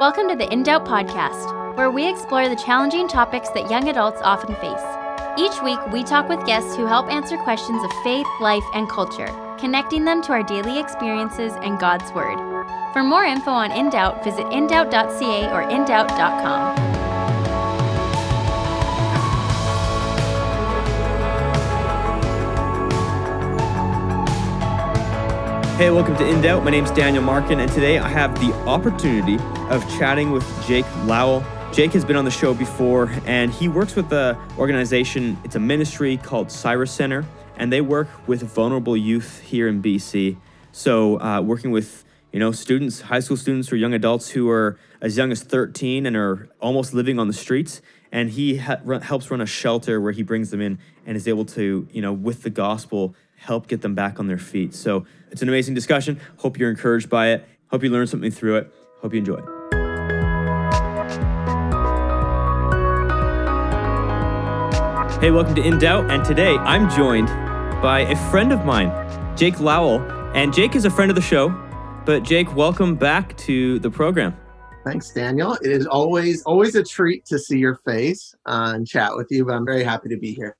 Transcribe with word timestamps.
Welcome 0.00 0.28
to 0.28 0.36
the 0.36 0.48
In 0.52 0.62
Doubt 0.62 0.84
podcast, 0.84 1.76
where 1.76 1.90
we 1.90 2.08
explore 2.08 2.48
the 2.48 2.54
challenging 2.54 3.08
topics 3.08 3.48
that 3.48 3.68
young 3.68 3.88
adults 3.88 4.20
often 4.22 4.54
face. 4.54 4.84
Each 5.36 5.60
week, 5.60 5.80
we 5.92 6.04
talk 6.04 6.28
with 6.28 6.46
guests 6.46 6.76
who 6.76 6.86
help 6.86 7.10
answer 7.10 7.36
questions 7.38 7.82
of 7.82 7.90
faith, 8.04 8.28
life, 8.40 8.62
and 8.74 8.88
culture, 8.88 9.26
connecting 9.58 10.04
them 10.04 10.22
to 10.22 10.30
our 10.30 10.44
daily 10.44 10.78
experiences 10.78 11.52
and 11.62 11.80
God's 11.80 12.12
Word. 12.12 12.38
For 12.92 13.02
more 13.02 13.24
info 13.24 13.50
on 13.50 13.72
In 13.72 13.90
Doubt, 13.90 14.22
visit 14.22 14.46
indoubt.ca 14.46 15.50
or 15.50 15.64
indoubt.com. 15.64 16.76
Hey, 25.76 25.90
welcome 25.90 26.16
to 26.18 26.28
In 26.28 26.40
Doubt. 26.40 26.62
My 26.62 26.70
name 26.70 26.84
is 26.84 26.92
Daniel 26.92 27.24
Markin, 27.24 27.58
and 27.58 27.72
today 27.72 27.98
I 27.98 28.06
have 28.06 28.38
the 28.38 28.54
opportunity 28.64 29.38
of 29.70 29.86
chatting 29.98 30.30
with 30.30 30.46
Jake 30.66 30.86
Lowell. 31.04 31.44
Jake 31.72 31.92
has 31.92 32.04
been 32.04 32.16
on 32.16 32.24
the 32.24 32.30
show 32.30 32.54
before, 32.54 33.10
and 33.26 33.52
he 33.52 33.68
works 33.68 33.94
with 33.94 34.08
the 34.08 34.36
organization. 34.58 35.36
It's 35.44 35.56
a 35.56 35.60
ministry 35.60 36.16
called 36.16 36.50
Cyrus 36.50 36.90
Center, 36.90 37.26
and 37.56 37.72
they 37.72 37.82
work 37.82 38.08
with 38.26 38.42
vulnerable 38.42 38.96
youth 38.96 39.40
here 39.40 39.68
in 39.68 39.82
BC. 39.82 40.38
So, 40.72 41.20
uh, 41.20 41.42
working 41.42 41.70
with 41.70 42.04
you 42.32 42.40
know 42.40 42.52
students, 42.52 43.02
high 43.02 43.20
school 43.20 43.36
students 43.36 43.70
or 43.70 43.76
young 43.76 43.92
adults 43.92 44.30
who 44.30 44.48
are 44.48 44.78
as 45.00 45.16
young 45.16 45.30
as 45.30 45.42
13 45.42 46.06
and 46.06 46.16
are 46.16 46.48
almost 46.60 46.94
living 46.94 47.18
on 47.18 47.26
the 47.26 47.34
streets. 47.34 47.82
And 48.10 48.30
he 48.30 48.56
ha- 48.56 48.80
helps 49.02 49.30
run 49.30 49.42
a 49.42 49.46
shelter 49.46 50.00
where 50.00 50.12
he 50.12 50.22
brings 50.22 50.50
them 50.50 50.62
in 50.62 50.78
and 51.04 51.14
is 51.16 51.28
able 51.28 51.44
to, 51.44 51.86
you 51.92 52.00
know, 52.00 52.12
with 52.12 52.42
the 52.42 52.50
gospel, 52.50 53.14
help 53.36 53.68
get 53.68 53.82
them 53.82 53.94
back 53.94 54.18
on 54.18 54.28
their 54.28 54.38
feet. 54.38 54.74
So 54.74 55.04
it's 55.30 55.42
an 55.42 55.48
amazing 55.48 55.74
discussion. 55.74 56.18
Hope 56.38 56.58
you're 56.58 56.70
encouraged 56.70 57.10
by 57.10 57.28
it. 57.28 57.46
Hope 57.70 57.82
you 57.82 57.90
learned 57.90 58.08
something 58.08 58.30
through 58.30 58.56
it. 58.56 58.72
Hope 59.02 59.12
you 59.12 59.18
enjoy. 59.18 59.57
Hey, 65.20 65.32
welcome 65.32 65.56
to 65.56 65.62
In 65.62 65.78
Doubt. 65.78 66.12
And 66.12 66.24
today 66.24 66.54
I'm 66.58 66.88
joined 66.88 67.26
by 67.82 68.02
a 68.02 68.14
friend 68.30 68.52
of 68.52 68.64
mine, 68.64 68.92
Jake 69.36 69.58
Lowell. 69.58 69.98
And 70.36 70.54
Jake 70.54 70.76
is 70.76 70.84
a 70.84 70.90
friend 70.90 71.10
of 71.10 71.16
the 71.16 71.20
show. 71.20 71.48
But 72.06 72.22
Jake, 72.22 72.54
welcome 72.54 72.94
back 72.94 73.36
to 73.38 73.80
the 73.80 73.90
program. 73.90 74.36
Thanks, 74.84 75.10
Daniel. 75.10 75.54
It 75.54 75.72
is 75.72 75.88
always 75.88 76.44
always 76.44 76.76
a 76.76 76.84
treat 76.84 77.26
to 77.26 77.38
see 77.40 77.58
your 77.58 77.80
face 77.84 78.32
uh, 78.46 78.70
and 78.76 78.86
chat 78.86 79.16
with 79.16 79.26
you, 79.30 79.44
but 79.44 79.54
I'm 79.54 79.66
very 79.66 79.82
happy 79.82 80.08
to 80.08 80.16
be 80.16 80.32
here. 80.32 80.56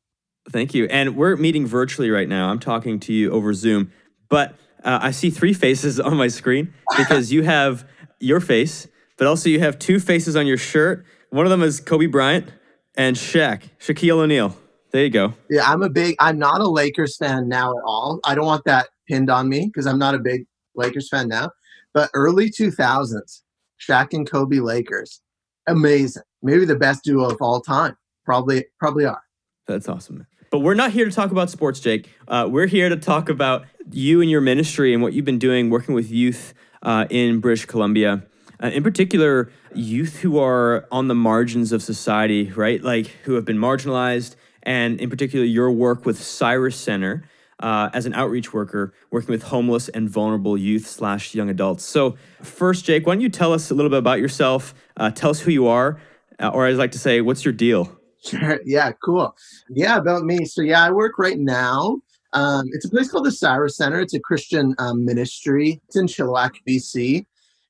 Thank 0.51 0.75
you. 0.75 0.87
And 0.87 1.15
we're 1.15 1.37
meeting 1.37 1.65
virtually 1.65 2.11
right 2.11 2.29
now. 2.29 2.51
I'm 2.51 2.59
talking 2.59 2.99
to 2.99 3.13
you 3.13 3.31
over 3.31 3.55
Zoom, 3.55 3.93
but 4.29 4.57
uh, 4.83 4.99
I 5.01 5.13
see 5.13 5.31
three 5.31 5.53
faces 5.67 6.01
on 6.01 6.17
my 6.17 6.27
screen 6.27 6.75
because 6.97 7.31
you 7.31 7.45
have 7.45 7.89
your 8.19 8.41
face, 8.41 8.89
but 9.19 9.29
also 9.29 9.51
you 9.51 9.61
have 9.61 9.79
two 9.79 10.01
faces 10.01 10.35
on 10.35 10.49
your 10.49 10.59
shirt. 10.59 11.07
One 11.31 11.47
of 11.47 11.51
them 11.51 11.63
is 11.63 11.79
Kobe 11.79 12.07
Bryant 12.07 12.51
and 12.99 13.17
Shaq, 13.17 13.63
Shaquille 13.79 14.19
O'Neal. 14.19 14.55
There 14.91 15.05
you 15.05 15.11
go. 15.11 15.35
Yeah, 15.49 15.71
I'm 15.71 15.83
a 15.83 15.89
big. 15.89 16.17
I'm 16.19 16.39
not 16.39 16.61
a 16.61 16.69
Lakers 16.69 17.17
fan 17.17 17.49
now 17.49 17.71
at 17.71 17.83
all. 17.85 18.21
I 18.25 18.35
don't 18.35 18.47
want 18.47 18.65
that 18.65 18.89
pinned 19.07 19.31
on 19.31 19.49
me 19.49 19.67
because 19.67 19.87
I'm 19.87 19.99
not 19.99 20.15
a 20.15 20.19
big 20.19 20.47
Lakers 20.75 21.09
fan 21.09 21.29
now. 21.29 21.51
But 21.95 22.11
early 22.15 22.51
2000s, 22.51 23.43
Shaq 23.81 24.13
and 24.13 24.29
Kobe 24.29 24.59
Lakers, 24.59 25.23
amazing. 25.67 26.23
Maybe 26.43 26.65
the 26.65 26.77
best 26.77 27.05
duo 27.05 27.31
of 27.31 27.39
all 27.41 27.61
time. 27.61 27.97
Probably, 28.25 28.67
probably 28.79 29.05
are. 29.05 29.23
That's 29.67 29.89
awesome. 29.89 30.27
But 30.51 30.61
we're 30.61 30.75
not 30.75 30.93
here 30.93 31.05
to 31.05 31.11
talk 31.11 31.31
about 31.31 31.51
sports, 31.51 31.81
Jake. 31.81 32.11
Uh, 32.27 32.49
we're 32.51 32.67
here 32.67 32.89
to 32.89 32.97
talk 32.97 33.29
about 33.29 33.67
you 33.91 34.21
and 34.21 34.31
your 34.31 34.41
ministry 34.41 34.95
and 34.95 35.03
what 35.03 35.13
you've 35.13 35.25
been 35.25 35.39
doing 35.39 35.71
working 35.71 35.95
with 35.95 36.11
youth 36.11 36.55
uh, 36.83 37.07
in 37.11 37.41
British 37.41 37.67
Columbia. 37.67 38.23
Uh, 38.63 38.69
in 38.69 38.83
particular, 38.83 39.51
youth 39.75 40.19
who 40.19 40.39
are 40.39 40.87
on 40.91 41.09
the 41.09 41.15
margins 41.15 41.73
of 41.73 41.83
society, 41.83 42.51
right? 42.53 42.83
Like 42.83 43.07
who 43.25 43.35
have 43.35 43.45
been 43.45 43.59
marginalized, 43.59 44.37
and 44.63 45.01
in 45.01 45.09
particular, 45.11 45.45
your 45.45 45.71
work 45.71 46.05
with 46.05 46.21
Cyrus 46.23 46.77
Center 46.77 47.25
uh, 47.61 47.91
as 47.93 48.07
an 48.07 48.15
outreach 48.15 48.53
worker, 48.53 48.93
working 49.11 49.31
with 49.31 49.43
homeless 49.43 49.89
and 49.89 50.09
vulnerable 50.09 50.57
youth 50.57 50.87
slash 50.87 51.35
young 51.35 51.51
adults. 51.51 51.85
So, 51.85 52.17
first, 52.43 52.85
Jake, 52.85 53.07
why 53.07 53.15
don't 53.15 53.21
you 53.21 53.29
tell 53.29 53.53
us 53.53 53.71
a 53.71 53.75
little 53.75 53.91
bit 53.91 53.99
about 53.99 54.21
yourself? 54.21 54.75
Uh, 54.97 55.11
tell 55.11 55.31
us 55.31 55.41
who 55.41 55.51
you 55.51 55.67
are, 55.67 56.01
uh, 56.41 56.49
or 56.49 56.67
I'd 56.67 56.77
like 56.77 56.93
to 56.93 56.99
say, 56.99 57.21
what's 57.21 57.45
your 57.45 57.55
deal? 57.55 57.95
Sure. 58.25 58.59
Yeah, 58.65 58.91
cool. 59.05 59.35
Yeah, 59.71 59.97
about 59.97 60.25
me. 60.25 60.45
So, 60.45 60.61
yeah, 60.61 60.83
I 60.83 60.91
work 60.91 61.19
right 61.19 61.39
now. 61.39 62.01
Um, 62.33 62.67
it's 62.73 62.85
a 62.85 62.91
place 62.91 63.09
called 63.11 63.25
the 63.25 63.33
Cyrus 63.33 63.77
Center. 63.77 64.01
It's 64.01 64.13
a 64.13 64.21
Christian 64.21 64.75
um, 64.79 65.05
ministry. 65.05 65.81
It's 65.87 65.97
in 65.97 66.07
Chilliwack, 66.07 66.57
BC. 66.69 67.25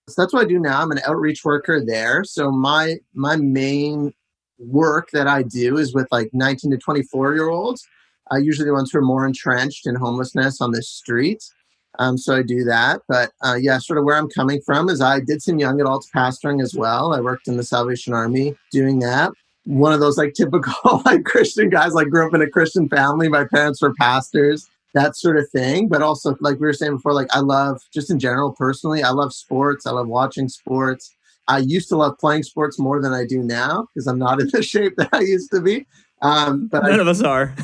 So 0.09 0.23
that's 0.23 0.33
what 0.33 0.45
I 0.45 0.49
do 0.49 0.59
now. 0.59 0.81
I'm 0.81 0.91
an 0.91 1.01
outreach 1.07 1.45
worker 1.45 1.85
there. 1.85 2.25
So 2.25 2.51
my 2.51 2.97
my 3.15 3.37
main 3.37 4.13
work 4.59 5.11
that 5.13 5.29
I 5.29 5.43
do 5.43 5.77
is 5.77 5.95
with 5.95 6.09
like 6.11 6.31
19 6.33 6.73
to 6.73 6.79
24 6.79 7.35
year 7.35 7.49
olds. 7.49 7.87
Uh, 8.33 8.37
usually 8.37 8.67
the 8.67 8.75
ones 8.75 8.91
who 8.91 8.99
are 8.99 9.03
more 9.03 9.27
entrenched 9.27 9.87
in 9.87 9.95
homelessness 9.95 10.61
on 10.61 10.73
the 10.73 10.83
streets. 10.83 11.53
Um, 11.99 12.19
so 12.19 12.37
I 12.37 12.43
do 12.43 12.65
that. 12.65 13.01
But 13.09 13.33
uh, 13.45 13.57
yeah, 13.61 13.79
sort 13.79 13.99
of 13.99 14.05
where 14.05 14.17
I'm 14.17 14.29
coming 14.29 14.61
from 14.65 14.89
is 14.89 15.01
I 15.01 15.21
did 15.21 15.43
some 15.43 15.59
young 15.59 15.81
adults 15.81 16.11
pastoring 16.15 16.63
as 16.63 16.75
well. 16.75 17.15
I 17.15 17.21
worked 17.21 17.49
in 17.49 17.57
the 17.57 17.65
Salvation 17.65 18.13
Army 18.13 18.55
doing 18.71 18.99
that 19.01 19.33
one 19.69 19.93
of 19.93 20.01
those 20.01 20.17
like 20.17 20.33
typical 20.33 21.03
like 21.05 21.25
Christian 21.25 21.69
guys, 21.69 21.93
like 21.93 22.09
grew 22.09 22.27
up 22.27 22.35
in 22.35 22.41
a 22.41 22.49
Christian 22.49 22.89
family. 22.89 23.29
My 23.29 23.45
parents 23.45 23.83
were 23.83 23.93
pastors, 23.95 24.67
that 24.99 25.17
sort 25.17 25.37
of 25.37 25.49
thing. 25.51 25.89
But 25.89 26.03
also, 26.03 26.37
like 26.41 26.55
we 26.55 26.67
were 26.67 26.73
saying 26.73 26.97
before, 26.97 27.15
like 27.15 27.29
I 27.31 27.41
love 27.41 27.81
just 27.93 28.11
in 28.11 28.19
general, 28.19 28.53
personally, 28.53 29.03
I 29.03 29.11
love 29.11 29.33
sports. 29.33 29.87
I 29.87 29.93
love 29.93 30.09
watching 30.09 30.49
sports. 30.49 31.15
I 31.47 31.59
used 31.59 31.89
to 31.91 31.97
love 31.97 32.19
playing 32.19 32.43
sports 32.43 32.79
more 32.79 33.01
than 33.01 33.13
I 33.13 33.25
do 33.25 33.43
now 33.43 33.87
because 33.95 34.07
I'm 34.07 34.19
not 34.19 34.41
in 34.41 34.51
the 34.53 34.63
shape 34.63 34.95
that 34.97 35.11
I 35.13 35.21
used 35.21 35.51
to 35.53 35.61
be. 35.61 35.87
Um, 36.21 36.67
but 36.67 36.83
none 36.83 36.95
I, 36.95 37.03
of 37.03 37.07
us 37.07 37.23
are. 37.23 37.55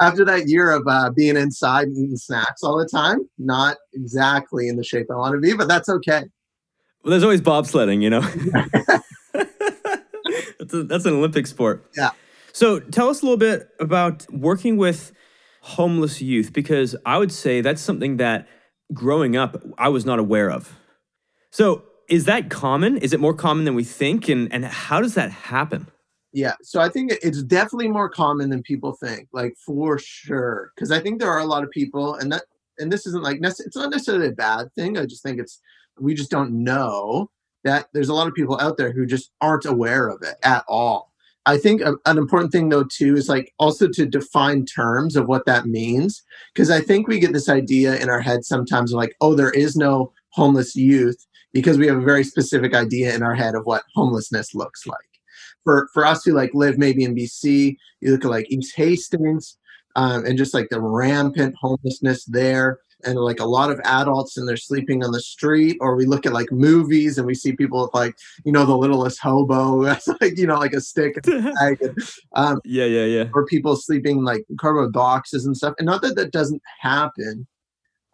after 0.00 0.24
that 0.24 0.48
year 0.48 0.72
of 0.72 0.82
uh, 0.88 1.10
being 1.10 1.36
inside 1.36 1.86
and 1.86 1.96
eating 1.96 2.16
snacks 2.16 2.64
all 2.64 2.76
the 2.76 2.88
time, 2.88 3.20
not 3.38 3.76
exactly 3.94 4.66
in 4.66 4.76
the 4.76 4.82
shape 4.82 5.06
I 5.08 5.14
want 5.14 5.34
to 5.34 5.40
be, 5.40 5.54
but 5.54 5.68
that's 5.68 5.88
okay. 5.88 6.24
Well, 7.04 7.12
there's 7.12 7.22
always 7.22 7.40
bobsledding, 7.40 8.02
you 8.02 8.10
know. 8.10 8.20
that's, 10.58 10.74
a, 10.74 10.82
that's 10.82 11.04
an 11.04 11.14
Olympic 11.14 11.46
sport. 11.46 11.88
Yeah. 11.96 12.10
So 12.52 12.80
tell 12.80 13.08
us 13.08 13.22
a 13.22 13.24
little 13.24 13.38
bit 13.38 13.68
about 13.80 14.30
working 14.32 14.76
with 14.76 15.12
homeless 15.62 16.20
youth 16.20 16.52
because 16.52 16.94
I 17.06 17.18
would 17.18 17.32
say 17.32 17.60
that's 17.60 17.80
something 17.80 18.16
that 18.18 18.48
growing 18.92 19.36
up 19.36 19.62
I 19.78 19.88
was 19.88 20.04
not 20.04 20.18
aware 20.18 20.50
of. 20.50 20.78
So 21.50 21.84
is 22.08 22.24
that 22.24 22.50
common? 22.50 22.98
Is 22.98 23.12
it 23.12 23.20
more 23.20 23.34
common 23.34 23.64
than 23.64 23.74
we 23.74 23.84
think? 23.84 24.28
And 24.28 24.52
and 24.52 24.64
how 24.64 25.00
does 25.00 25.14
that 25.14 25.30
happen? 25.30 25.88
Yeah, 26.34 26.54
so 26.62 26.80
I 26.80 26.88
think 26.88 27.12
it's 27.22 27.42
definitely 27.42 27.88
more 27.88 28.08
common 28.08 28.48
than 28.48 28.62
people 28.62 28.92
think, 28.92 29.28
like 29.32 29.54
for 29.64 29.98
sure. 29.98 30.72
Because 30.74 30.90
I 30.90 30.98
think 30.98 31.20
there 31.20 31.30
are 31.30 31.40
a 31.40 31.46
lot 31.46 31.62
of 31.62 31.70
people, 31.70 32.14
and 32.14 32.32
that 32.32 32.44
and 32.78 32.90
this 32.90 33.06
isn't 33.06 33.22
like 33.22 33.38
it's 33.42 33.76
not 33.76 33.90
necessarily 33.90 34.28
a 34.28 34.32
bad 34.32 34.72
thing. 34.74 34.98
I 34.98 35.04
just 35.04 35.22
think 35.22 35.38
it's 35.38 35.60
we 36.00 36.14
just 36.14 36.30
don't 36.30 36.64
know 36.64 37.30
that 37.64 37.88
there's 37.92 38.08
a 38.08 38.14
lot 38.14 38.26
of 38.26 38.34
people 38.34 38.58
out 38.60 38.76
there 38.76 38.92
who 38.92 39.06
just 39.06 39.30
aren't 39.40 39.66
aware 39.66 40.08
of 40.08 40.22
it 40.22 40.36
at 40.42 40.64
all. 40.66 41.11
I 41.44 41.56
think 41.56 41.80
a, 41.80 41.94
an 42.06 42.18
important 42.18 42.52
thing 42.52 42.68
though 42.68 42.84
too 42.84 43.16
is 43.16 43.28
like 43.28 43.52
also 43.58 43.88
to 43.88 44.06
define 44.06 44.64
terms 44.64 45.16
of 45.16 45.26
what 45.26 45.44
that 45.46 45.66
means 45.66 46.22
because 46.54 46.70
I 46.70 46.80
think 46.80 47.08
we 47.08 47.18
get 47.18 47.32
this 47.32 47.48
idea 47.48 47.96
in 47.96 48.08
our 48.08 48.20
head 48.20 48.44
sometimes 48.44 48.92
of 48.92 48.96
like 48.96 49.16
oh 49.20 49.34
there 49.34 49.50
is 49.50 49.74
no 49.76 50.12
homeless 50.30 50.76
youth 50.76 51.26
because 51.52 51.78
we 51.78 51.86
have 51.86 51.98
a 51.98 52.04
very 52.04 52.24
specific 52.24 52.74
idea 52.74 53.14
in 53.14 53.22
our 53.22 53.34
head 53.34 53.54
of 53.54 53.64
what 53.64 53.84
homelessness 53.94 54.54
looks 54.54 54.86
like. 54.86 54.98
For 55.64 55.88
for 55.92 56.06
us 56.06 56.24
who 56.24 56.32
like 56.32 56.50
live 56.54 56.78
maybe 56.78 57.04
in 57.04 57.14
BC, 57.14 57.76
you 58.00 58.12
look 58.12 58.24
at 58.24 58.30
like 58.30 58.50
East 58.50 58.74
Hastings 58.76 59.58
um, 59.96 60.24
and 60.24 60.38
just 60.38 60.54
like 60.54 60.68
the 60.70 60.80
rampant 60.80 61.54
homelessness 61.60 62.24
there 62.24 62.78
and 63.04 63.18
like 63.18 63.40
a 63.40 63.44
lot 63.44 63.70
of 63.70 63.80
adults 63.84 64.36
and 64.36 64.48
they're 64.48 64.56
sleeping 64.56 65.04
on 65.04 65.12
the 65.12 65.20
street 65.20 65.76
or 65.80 65.96
we 65.96 66.06
look 66.06 66.26
at 66.26 66.32
like 66.32 66.50
movies 66.52 67.18
and 67.18 67.26
we 67.26 67.34
see 67.34 67.52
people 67.52 67.82
with 67.82 67.94
like 67.94 68.14
you 68.44 68.52
know 68.52 68.64
the 68.64 68.76
littlest 68.76 69.18
hobo 69.20 69.82
that's 69.84 70.08
like 70.20 70.38
you 70.38 70.46
know 70.46 70.58
like 70.58 70.72
a 70.72 70.80
stick 70.80 71.14
and, 71.26 71.78
um, 72.34 72.60
yeah 72.64 72.84
yeah 72.84 73.04
yeah. 73.04 73.24
or 73.34 73.46
people 73.46 73.76
sleeping 73.76 74.24
like 74.24 74.44
cardboard 74.58 74.92
boxes 74.92 75.46
and 75.46 75.56
stuff 75.56 75.74
and 75.78 75.86
not 75.86 76.02
that 76.02 76.16
that 76.16 76.32
doesn't 76.32 76.62
happen 76.80 77.46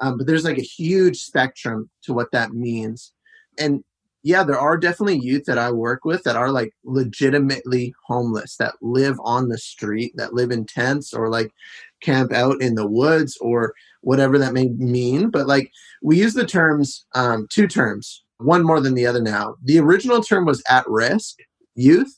um, 0.00 0.16
but 0.16 0.26
there's 0.26 0.44
like 0.44 0.58
a 0.58 0.62
huge 0.62 1.18
spectrum 1.18 1.90
to 2.02 2.12
what 2.12 2.30
that 2.32 2.52
means 2.52 3.12
and 3.58 3.82
yeah 4.22 4.42
there 4.42 4.58
are 4.58 4.76
definitely 4.76 5.18
youth 5.18 5.44
that 5.44 5.58
i 5.58 5.70
work 5.70 6.04
with 6.04 6.22
that 6.24 6.36
are 6.36 6.50
like 6.50 6.72
legitimately 6.84 7.94
homeless 8.06 8.56
that 8.56 8.74
live 8.80 9.18
on 9.22 9.48
the 9.48 9.58
street 9.58 10.12
that 10.16 10.34
live 10.34 10.50
in 10.50 10.64
tents 10.64 11.14
or 11.14 11.28
like 11.28 11.52
camp 12.00 12.32
out 12.32 12.60
in 12.60 12.74
the 12.74 12.86
woods 12.86 13.36
or 13.40 13.74
whatever 14.02 14.38
that 14.38 14.52
may 14.52 14.68
mean. 14.68 15.30
But 15.30 15.46
like 15.46 15.70
we 16.02 16.18
use 16.18 16.34
the 16.34 16.46
terms, 16.46 17.04
um, 17.14 17.46
two 17.50 17.66
terms, 17.66 18.22
one 18.38 18.64
more 18.64 18.80
than 18.80 18.94
the 18.94 19.06
other 19.06 19.20
now. 19.20 19.56
The 19.62 19.78
original 19.78 20.22
term 20.22 20.44
was 20.44 20.62
at 20.68 20.88
risk 20.88 21.36
youth, 21.74 22.14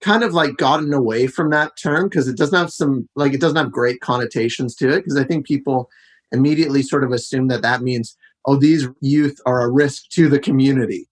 kind 0.00 0.24
of 0.24 0.34
like 0.34 0.56
gotten 0.56 0.92
away 0.92 1.26
from 1.26 1.50
that 1.50 1.72
term 1.80 2.08
because 2.08 2.28
it 2.28 2.36
doesn't 2.36 2.58
have 2.58 2.72
some, 2.72 3.08
like, 3.14 3.32
it 3.32 3.40
doesn't 3.40 3.56
have 3.56 3.70
great 3.70 4.00
connotations 4.00 4.74
to 4.76 4.88
it. 4.88 5.04
Because 5.04 5.16
I 5.16 5.24
think 5.24 5.46
people 5.46 5.88
immediately 6.32 6.82
sort 6.82 7.04
of 7.04 7.12
assume 7.12 7.48
that 7.48 7.62
that 7.62 7.82
means 7.82 8.16
oh, 8.46 8.56
these 8.56 8.88
youth 9.00 9.38
are 9.46 9.62
a 9.62 9.70
risk 9.70 10.08
to 10.10 10.28
the 10.28 10.38
community. 10.38 11.08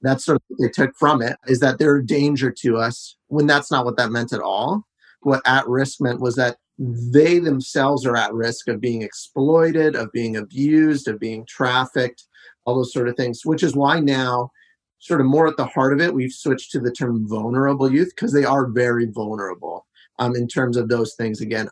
That's 0.00 0.24
sort 0.24 0.36
of 0.36 0.42
what 0.48 0.58
they 0.60 0.70
took 0.70 0.96
from 0.96 1.22
it 1.22 1.36
is 1.46 1.60
that 1.60 1.78
they're 1.78 1.96
a 1.96 2.06
danger 2.06 2.50
to 2.62 2.76
us 2.76 3.16
when 3.28 3.46
that's 3.46 3.70
not 3.70 3.84
what 3.84 3.96
that 3.98 4.10
meant 4.10 4.32
at 4.32 4.40
all. 4.40 4.84
What 5.20 5.42
at 5.46 5.68
risk 5.68 6.00
meant 6.00 6.20
was 6.20 6.34
that 6.36 6.56
they 6.78 7.38
themselves 7.38 8.06
are 8.06 8.16
at 8.16 8.32
risk 8.32 8.68
of 8.68 8.80
being 8.80 9.02
exploited, 9.02 9.94
of 9.94 10.10
being 10.12 10.36
abused, 10.36 11.08
of 11.08 11.20
being 11.20 11.44
trafficked, 11.46 12.24
all 12.64 12.76
those 12.76 12.92
sort 12.92 13.08
of 13.08 13.16
things, 13.16 13.42
which 13.44 13.62
is 13.62 13.76
why 13.76 14.00
now, 14.00 14.50
sort 14.98 15.20
of 15.20 15.26
more 15.26 15.48
at 15.48 15.56
the 15.56 15.66
heart 15.66 15.92
of 15.92 16.00
it, 16.00 16.14
we've 16.14 16.32
switched 16.32 16.70
to 16.72 16.80
the 16.80 16.92
term 16.92 17.28
vulnerable 17.28 17.92
youth 17.92 18.12
because 18.14 18.32
they 18.32 18.44
are 18.44 18.68
very 18.68 19.06
vulnerable 19.06 19.86
um, 20.18 20.34
in 20.36 20.46
terms 20.46 20.76
of 20.76 20.88
those 20.88 21.14
things, 21.14 21.40
again, 21.40 21.68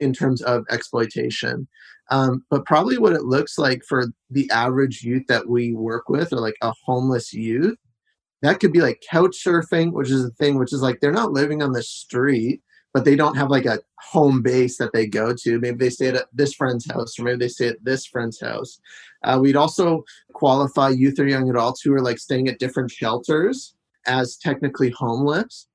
in 0.00 0.12
terms 0.12 0.42
of 0.42 0.64
exploitation. 0.70 1.66
Um, 2.10 2.44
but 2.50 2.66
probably 2.66 2.98
what 2.98 3.14
it 3.14 3.24
looks 3.24 3.58
like 3.58 3.82
for 3.88 4.06
the 4.30 4.50
average 4.50 5.02
youth 5.02 5.26
that 5.28 5.48
we 5.48 5.72
work 5.72 6.08
with, 6.08 6.32
or 6.32 6.40
like 6.40 6.56
a 6.60 6.74
homeless 6.84 7.32
youth, 7.32 7.78
that 8.42 8.60
could 8.60 8.72
be 8.72 8.82
like 8.82 9.02
couch 9.10 9.36
surfing, 9.42 9.92
which 9.92 10.10
is 10.10 10.22
a 10.22 10.30
thing, 10.30 10.58
which 10.58 10.74
is 10.74 10.82
like 10.82 11.00
they're 11.00 11.12
not 11.12 11.32
living 11.32 11.62
on 11.62 11.72
the 11.72 11.82
street, 11.82 12.60
but 12.94 13.04
they 13.04 13.16
don't 13.16 13.36
have 13.36 13.50
like 13.50 13.66
a 13.66 13.80
home 13.98 14.40
base 14.40 14.78
that 14.78 14.92
they 14.92 15.06
go 15.06 15.34
to. 15.34 15.58
Maybe 15.58 15.76
they 15.76 15.90
stay 15.90 16.08
at 16.08 16.26
this 16.32 16.54
friend's 16.54 16.88
house, 16.90 17.18
or 17.18 17.24
maybe 17.24 17.38
they 17.38 17.48
stay 17.48 17.68
at 17.68 17.84
this 17.84 18.06
friend's 18.06 18.40
house. 18.40 18.78
Uh, 19.24 19.38
we'd 19.42 19.56
also 19.56 20.04
qualify 20.32 20.90
youth 20.90 21.18
or 21.18 21.26
young 21.26 21.50
adults 21.50 21.82
who 21.82 21.92
are 21.92 22.00
like 22.00 22.18
staying 22.18 22.48
at 22.48 22.60
different 22.60 22.92
shelters 22.92 23.74
as 24.06 24.36
technically 24.36 24.90
homeless 24.90 25.66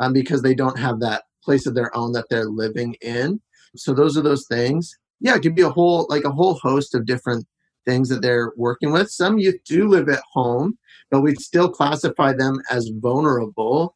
um, 0.00 0.12
because 0.12 0.42
they 0.42 0.54
don't 0.54 0.78
have 0.78 1.00
that 1.00 1.24
place 1.42 1.66
of 1.66 1.74
their 1.74 1.96
own 1.96 2.12
that 2.12 2.26
they're 2.28 2.50
living 2.50 2.94
in. 3.00 3.40
So 3.74 3.94
those 3.94 4.18
are 4.18 4.22
those 4.22 4.46
things. 4.46 4.94
Yeah, 5.20 5.36
it 5.36 5.42
could 5.42 5.54
be 5.54 5.62
a 5.62 5.70
whole 5.70 6.06
like 6.10 6.24
a 6.24 6.30
whole 6.30 6.54
host 6.54 6.94
of 6.94 7.06
different 7.06 7.46
things 7.86 8.10
that 8.10 8.20
they're 8.20 8.52
working 8.56 8.92
with. 8.92 9.10
Some 9.10 9.38
youth 9.38 9.56
do 9.64 9.88
live 9.88 10.10
at 10.10 10.22
home, 10.32 10.76
but 11.10 11.22
we'd 11.22 11.40
still 11.40 11.70
classify 11.70 12.34
them 12.34 12.60
as 12.70 12.90
vulnerable 12.96 13.95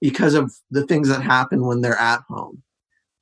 because 0.00 0.34
of 0.34 0.52
the 0.70 0.86
things 0.86 1.08
that 1.08 1.22
happen 1.22 1.66
when 1.66 1.80
they're 1.80 2.00
at 2.00 2.22
home. 2.28 2.62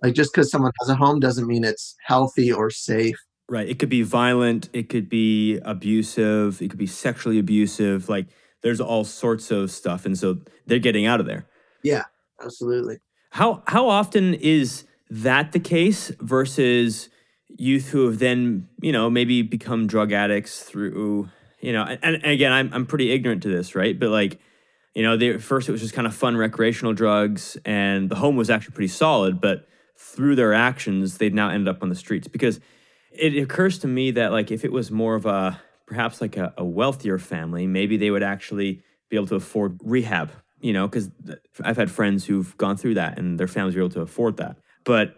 Like 0.02 0.14
just 0.14 0.32
because 0.32 0.50
someone 0.50 0.72
has 0.80 0.88
a 0.88 0.94
home 0.94 1.20
doesn't 1.20 1.46
mean 1.46 1.64
it's 1.64 1.96
healthy 2.04 2.52
or 2.52 2.70
safe. 2.70 3.16
Right. 3.48 3.68
It 3.68 3.78
could 3.78 3.88
be 3.88 4.02
violent, 4.02 4.68
it 4.72 4.88
could 4.88 5.08
be 5.08 5.58
abusive, 5.64 6.60
it 6.60 6.68
could 6.68 6.78
be 6.78 6.86
sexually 6.86 7.38
abusive. 7.38 8.08
Like 8.08 8.26
there's 8.62 8.80
all 8.80 9.04
sorts 9.04 9.50
of 9.50 9.70
stuff. 9.70 10.04
And 10.04 10.16
so 10.18 10.38
they're 10.66 10.78
getting 10.78 11.06
out 11.06 11.20
of 11.20 11.26
there. 11.26 11.46
Yeah, 11.82 12.04
absolutely. 12.42 12.98
How 13.30 13.62
how 13.66 13.88
often 13.88 14.34
is 14.34 14.84
that 15.10 15.52
the 15.52 15.60
case 15.60 16.12
versus 16.20 17.08
youth 17.48 17.88
who 17.88 18.06
have 18.06 18.18
then, 18.18 18.68
you 18.82 18.92
know, 18.92 19.08
maybe 19.08 19.42
become 19.42 19.86
drug 19.86 20.12
addicts 20.12 20.62
through, 20.62 21.28
you 21.60 21.72
know, 21.72 21.82
and, 21.84 21.98
and 22.02 22.24
again, 22.24 22.52
I'm 22.52 22.72
I'm 22.72 22.86
pretty 22.86 23.10
ignorant 23.10 23.42
to 23.44 23.48
this, 23.48 23.74
right? 23.74 23.98
But 23.98 24.10
like 24.10 24.38
you 24.98 25.04
know, 25.04 25.16
they, 25.16 25.38
first 25.38 25.68
it 25.68 25.72
was 25.72 25.80
just 25.80 25.94
kind 25.94 26.08
of 26.08 26.14
fun 26.14 26.36
recreational 26.36 26.92
drugs, 26.92 27.56
and 27.64 28.08
the 28.08 28.16
home 28.16 28.34
was 28.34 28.50
actually 28.50 28.74
pretty 28.74 28.88
solid. 28.88 29.40
But 29.40 29.68
through 29.96 30.34
their 30.34 30.52
actions, 30.52 31.18
they'd 31.18 31.32
now 31.32 31.50
ended 31.50 31.68
up 31.68 31.84
on 31.84 31.88
the 31.88 31.94
streets. 31.94 32.26
Because 32.26 32.58
it 33.12 33.40
occurs 33.40 33.78
to 33.78 33.86
me 33.86 34.10
that 34.10 34.32
like 34.32 34.50
if 34.50 34.64
it 34.64 34.72
was 34.72 34.90
more 34.90 35.14
of 35.14 35.24
a 35.24 35.62
perhaps 35.86 36.20
like 36.20 36.36
a, 36.36 36.52
a 36.58 36.64
wealthier 36.64 37.16
family, 37.16 37.64
maybe 37.64 37.96
they 37.96 38.10
would 38.10 38.24
actually 38.24 38.82
be 39.08 39.14
able 39.14 39.28
to 39.28 39.36
afford 39.36 39.78
rehab. 39.84 40.32
You 40.60 40.72
know, 40.72 40.88
because 40.88 41.10
I've 41.62 41.76
had 41.76 41.92
friends 41.92 42.24
who've 42.24 42.56
gone 42.56 42.76
through 42.76 42.94
that, 42.94 43.20
and 43.20 43.38
their 43.38 43.46
families 43.46 43.76
were 43.76 43.82
able 43.82 43.90
to 43.90 44.00
afford 44.00 44.38
that. 44.38 44.56
But 44.82 45.14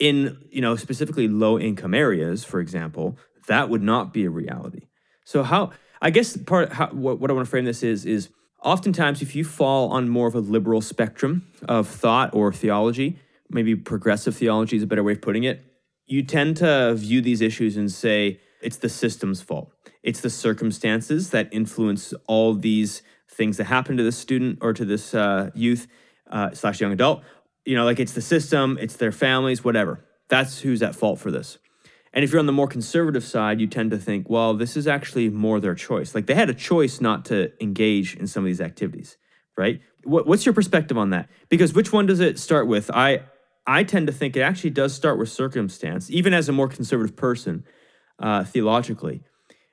in 0.00 0.38
you 0.50 0.60
know 0.60 0.74
specifically 0.74 1.28
low 1.28 1.56
income 1.56 1.94
areas, 1.94 2.42
for 2.42 2.58
example, 2.58 3.16
that 3.46 3.68
would 3.68 3.82
not 3.84 4.12
be 4.12 4.24
a 4.24 4.30
reality. 4.30 4.88
So 5.24 5.44
how 5.44 5.70
I 6.02 6.10
guess 6.10 6.36
part 6.36 6.72
how, 6.72 6.88
what, 6.88 7.20
what 7.20 7.30
I 7.30 7.34
want 7.34 7.46
to 7.46 7.50
frame 7.50 7.64
this 7.64 7.84
is 7.84 8.04
is 8.04 8.30
oftentimes, 8.64 9.22
if 9.22 9.36
you 9.36 9.44
fall 9.44 9.90
on 9.90 10.08
more 10.08 10.26
of 10.26 10.34
a 10.34 10.40
liberal 10.40 10.80
spectrum 10.80 11.46
of 11.68 11.86
thought 11.86 12.34
or 12.34 12.52
theology, 12.52 13.18
maybe 13.50 13.76
progressive 13.76 14.34
theology 14.36 14.76
is 14.76 14.82
a 14.82 14.86
better 14.86 15.02
way 15.02 15.12
of 15.12 15.22
putting 15.22 15.44
it, 15.44 15.64
you 16.06 16.22
tend 16.22 16.56
to 16.56 16.94
view 16.94 17.20
these 17.20 17.40
issues 17.40 17.76
and 17.76 17.90
say 17.90 18.40
it's 18.62 18.78
the 18.78 18.88
system's 18.88 19.40
fault. 19.40 19.70
It's 20.02 20.20
the 20.20 20.30
circumstances 20.30 21.30
that 21.30 21.48
influence 21.52 22.12
all 22.26 22.54
these 22.54 23.02
things 23.30 23.56
that 23.56 23.64
happen 23.64 23.96
to 23.96 24.02
this 24.02 24.16
student 24.16 24.58
or 24.60 24.72
to 24.72 24.84
this 24.84 25.14
uh, 25.14 25.50
youth 25.54 25.86
uh, 26.30 26.50
slash 26.52 26.80
young 26.80 26.92
adult. 26.92 27.22
You 27.64 27.76
know, 27.76 27.84
like 27.84 28.00
it's 28.00 28.12
the 28.12 28.22
system, 28.22 28.78
it's 28.80 28.96
their 28.96 29.12
families, 29.12 29.64
whatever. 29.64 30.04
That's 30.28 30.60
who's 30.60 30.82
at 30.82 30.94
fault 30.94 31.18
for 31.18 31.30
this. 31.30 31.58
And 32.14 32.22
if 32.22 32.30
you're 32.30 32.38
on 32.38 32.46
the 32.46 32.52
more 32.52 32.68
conservative 32.68 33.24
side, 33.24 33.60
you 33.60 33.66
tend 33.66 33.90
to 33.90 33.98
think, 33.98 34.30
well, 34.30 34.54
this 34.54 34.76
is 34.76 34.86
actually 34.86 35.28
more 35.28 35.58
their 35.58 35.74
choice. 35.74 36.14
Like 36.14 36.26
they 36.26 36.34
had 36.34 36.48
a 36.48 36.54
choice 36.54 37.00
not 37.00 37.24
to 37.26 37.50
engage 37.60 38.14
in 38.14 38.28
some 38.28 38.44
of 38.44 38.46
these 38.46 38.60
activities, 38.60 39.18
right? 39.58 39.80
What, 40.04 40.24
what's 40.26 40.46
your 40.46 40.52
perspective 40.52 40.96
on 40.96 41.10
that? 41.10 41.28
Because 41.48 41.74
which 41.74 41.92
one 41.92 42.06
does 42.06 42.20
it 42.20 42.38
start 42.38 42.68
with? 42.68 42.88
I 42.94 43.24
I 43.66 43.82
tend 43.82 44.06
to 44.06 44.12
think 44.12 44.36
it 44.36 44.42
actually 44.42 44.70
does 44.70 44.94
start 44.94 45.18
with 45.18 45.28
circumstance, 45.28 46.08
even 46.10 46.34
as 46.34 46.48
a 46.48 46.52
more 46.52 46.68
conservative 46.68 47.16
person, 47.16 47.64
uh, 48.18 48.44
theologically. 48.44 49.22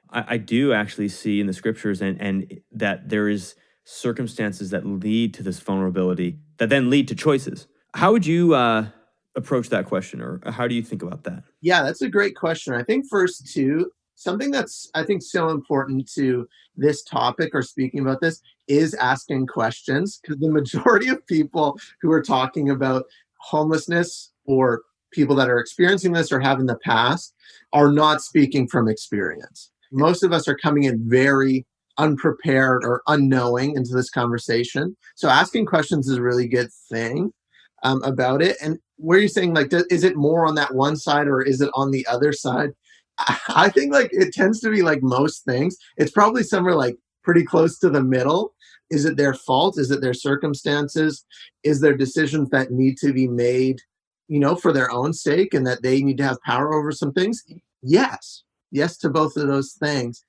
I, 0.10 0.26
I 0.30 0.38
do 0.38 0.74
actually 0.74 1.10
see 1.10 1.40
in 1.42 1.48
the 1.48 1.54
scriptures 1.54 2.02
and 2.02 2.20
and 2.20 2.62
that 2.72 3.10
there 3.10 3.30
is 3.30 3.54
circumstances 3.84 4.72
that 4.72 4.84
lead 4.86 5.36
to 5.36 5.44
this 5.44 5.60
vulnerability 5.60 6.40
that 6.58 6.70
then 6.70 6.90
lead 6.90 7.08
to 7.10 7.16
choices. 7.16 7.68
How 7.94 8.12
would 8.14 8.26
you 8.26 8.56
uh, 8.56 8.88
approach 9.36 9.70
that 9.70 9.86
question 9.86 10.22
or 10.22 10.42
how 10.46 10.68
do 10.68 10.76
you 10.76 10.84
think 10.84 11.02
about 11.04 11.24
that? 11.24 11.44
Yeah 11.62 11.84
that's 11.84 12.02
a 12.02 12.10
great 12.10 12.36
question. 12.36 12.74
I 12.74 12.84
think 12.84 13.06
first 13.10 13.52
too 13.54 13.92
something 14.16 14.52
that's 14.52 14.88
i 14.94 15.04
think 15.04 15.24
so 15.24 15.50
important 15.50 16.08
to 16.08 16.48
this 16.76 17.02
topic 17.02 17.50
or 17.54 17.64
speaking 17.64 18.02
about 18.02 18.22
this 18.22 18.40
is 18.68 18.94
asking 18.96 19.48
questions 19.48 20.20
because 20.22 20.40
the 20.40 20.50
majority 20.50 21.10
of 21.10 21.26
people 21.28 21.78
who 22.02 22.12
are 22.12 22.22
talking 22.22 22.70
about 22.70 23.06
homelessness 23.40 24.32
or 24.46 24.82
people 25.12 25.36
that 25.36 25.50
are 25.50 25.60
experiencing 25.60 26.14
this 26.14 26.32
or 26.32 26.40
have 26.40 26.60
in 26.60 26.66
the 26.66 26.78
past 26.78 27.34
are 27.74 27.92
not 27.92 28.22
speaking 28.22 28.68
from 28.68 28.88
experience. 28.88 29.72
Most 29.92 30.24
of 30.24 30.32
us 30.32 30.48
are 30.48 30.56
coming 30.56 30.84
in 30.84 31.10
very 31.10 31.66
unprepared 31.98 32.84
or 32.86 33.02
unknowing 33.08 33.76
into 33.76 33.94
this 33.94 34.10
conversation. 34.10 34.96
So 35.16 35.28
asking 35.28 35.66
questions 35.66 36.08
is 36.08 36.18
a 36.18 36.22
really 36.22 36.48
good 36.48 36.70
thing 36.90 37.34
um, 37.84 38.02
about 38.04 38.42
it. 38.42 38.58
And 38.62 38.78
where 38.98 39.20
you're 39.20 39.28
saying 39.28 39.54
like, 39.54 39.72
is 39.90 40.04
it 40.04 40.16
more 40.16 40.46
on 40.46 40.56
that 40.56 40.76
one 40.76 40.96
side 40.96 41.28
or 41.28 41.42
is 41.42 41.62
it 41.62 41.72
on 41.74 41.92
the 41.92 42.06
other 42.08 42.32
side? 42.34 42.72
I 43.50 43.70
think 43.70 43.94
like 43.94 44.10
it 44.12 44.34
tends 44.34 44.60
to 44.62 44.70
be 44.70 44.82
like 44.82 45.02
most 45.02 45.44
things. 45.46 45.78
It's 45.98 46.12
probably 46.12 46.44
somewhere 46.44 46.76
like 46.76 46.98
pretty 47.24 47.44
close 47.44 47.78
to 47.80 47.90
the 47.90 48.04
middle. 48.04 48.54
Is 48.90 49.06
it 49.06 49.18
their 49.18 49.34
fault? 49.34 49.78
Is 49.78 49.92
it 49.92 50.02
their 50.02 50.14
circumstances? 50.14 51.26
Is 51.64 51.82
there 51.82 51.96
decisions 51.96 52.50
that 52.50 52.72
need 52.72 52.98
to 52.98 53.14
be 53.14 53.28
made, 53.28 53.80
you 54.28 54.40
know, 54.40 54.56
for 54.56 54.74
their 54.74 54.92
own 54.92 55.14
sake 55.14 55.54
and 55.54 55.66
that 55.66 55.82
they 55.82 56.02
need 56.02 56.18
to 56.18 56.26
have 56.26 56.42
power 56.46 56.74
over 56.74 56.92
some 56.92 57.14
things? 57.14 57.44
Yes. 57.82 58.44
Yes 58.72 58.98
to 58.98 59.10
both 59.10 59.38
of 59.38 59.48
those 59.48 59.74
things. 59.74 60.24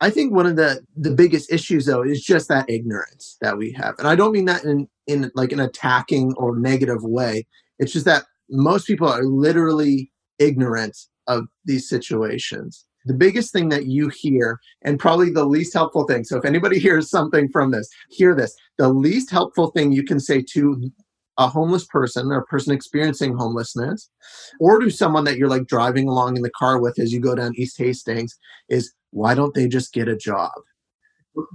I 0.00 0.10
think 0.10 0.32
one 0.32 0.46
of 0.46 0.56
the 0.56 0.82
the 0.96 1.10
biggest 1.10 1.52
issues 1.52 1.86
though 1.86 2.02
is 2.02 2.22
just 2.22 2.48
that 2.48 2.68
ignorance 2.68 3.36
that 3.40 3.56
we 3.56 3.72
have. 3.72 3.94
And 3.98 4.06
I 4.06 4.14
don't 4.14 4.32
mean 4.32 4.44
that 4.46 4.64
in 4.64 4.88
in 5.06 5.30
like 5.34 5.52
an 5.52 5.60
attacking 5.60 6.34
or 6.36 6.58
negative 6.58 7.02
way. 7.02 7.46
It's 7.78 7.92
just 7.92 8.04
that 8.06 8.24
most 8.50 8.86
people 8.86 9.08
are 9.08 9.24
literally 9.24 10.10
ignorant 10.38 10.96
of 11.26 11.46
these 11.64 11.88
situations. 11.88 12.84
The 13.06 13.14
biggest 13.14 13.52
thing 13.52 13.68
that 13.68 13.86
you 13.86 14.08
hear, 14.08 14.58
and 14.82 14.98
probably 14.98 15.30
the 15.30 15.44
least 15.44 15.72
helpful 15.72 16.04
thing. 16.06 16.24
So, 16.24 16.38
if 16.38 16.44
anybody 16.44 16.78
hears 16.86 17.08
something 17.08 17.48
from 17.50 17.70
this, 17.70 17.88
hear 18.10 18.34
this. 18.34 18.54
The 18.78 18.88
least 18.88 19.30
helpful 19.30 19.70
thing 19.70 19.92
you 19.92 20.04
can 20.04 20.20
say 20.20 20.42
to 20.52 20.90
a 21.38 21.46
homeless 21.46 21.84
person 21.84 22.32
or 22.32 22.38
a 22.38 22.46
person 22.46 22.72
experiencing 22.72 23.36
homelessness, 23.36 24.10
or 24.58 24.80
to 24.80 24.90
someone 24.90 25.24
that 25.24 25.36
you're 25.36 25.50
like 25.50 25.66
driving 25.66 26.08
along 26.08 26.36
in 26.36 26.42
the 26.42 26.50
car 26.50 26.80
with 26.80 26.98
as 26.98 27.12
you 27.12 27.20
go 27.20 27.34
down 27.34 27.52
East 27.56 27.78
Hastings, 27.78 28.36
is 28.68 28.92
why 29.16 29.34
don't 29.34 29.54
they 29.54 29.68
just 29.68 29.92
get 29.92 30.08
a 30.08 30.16
job? 30.16 30.52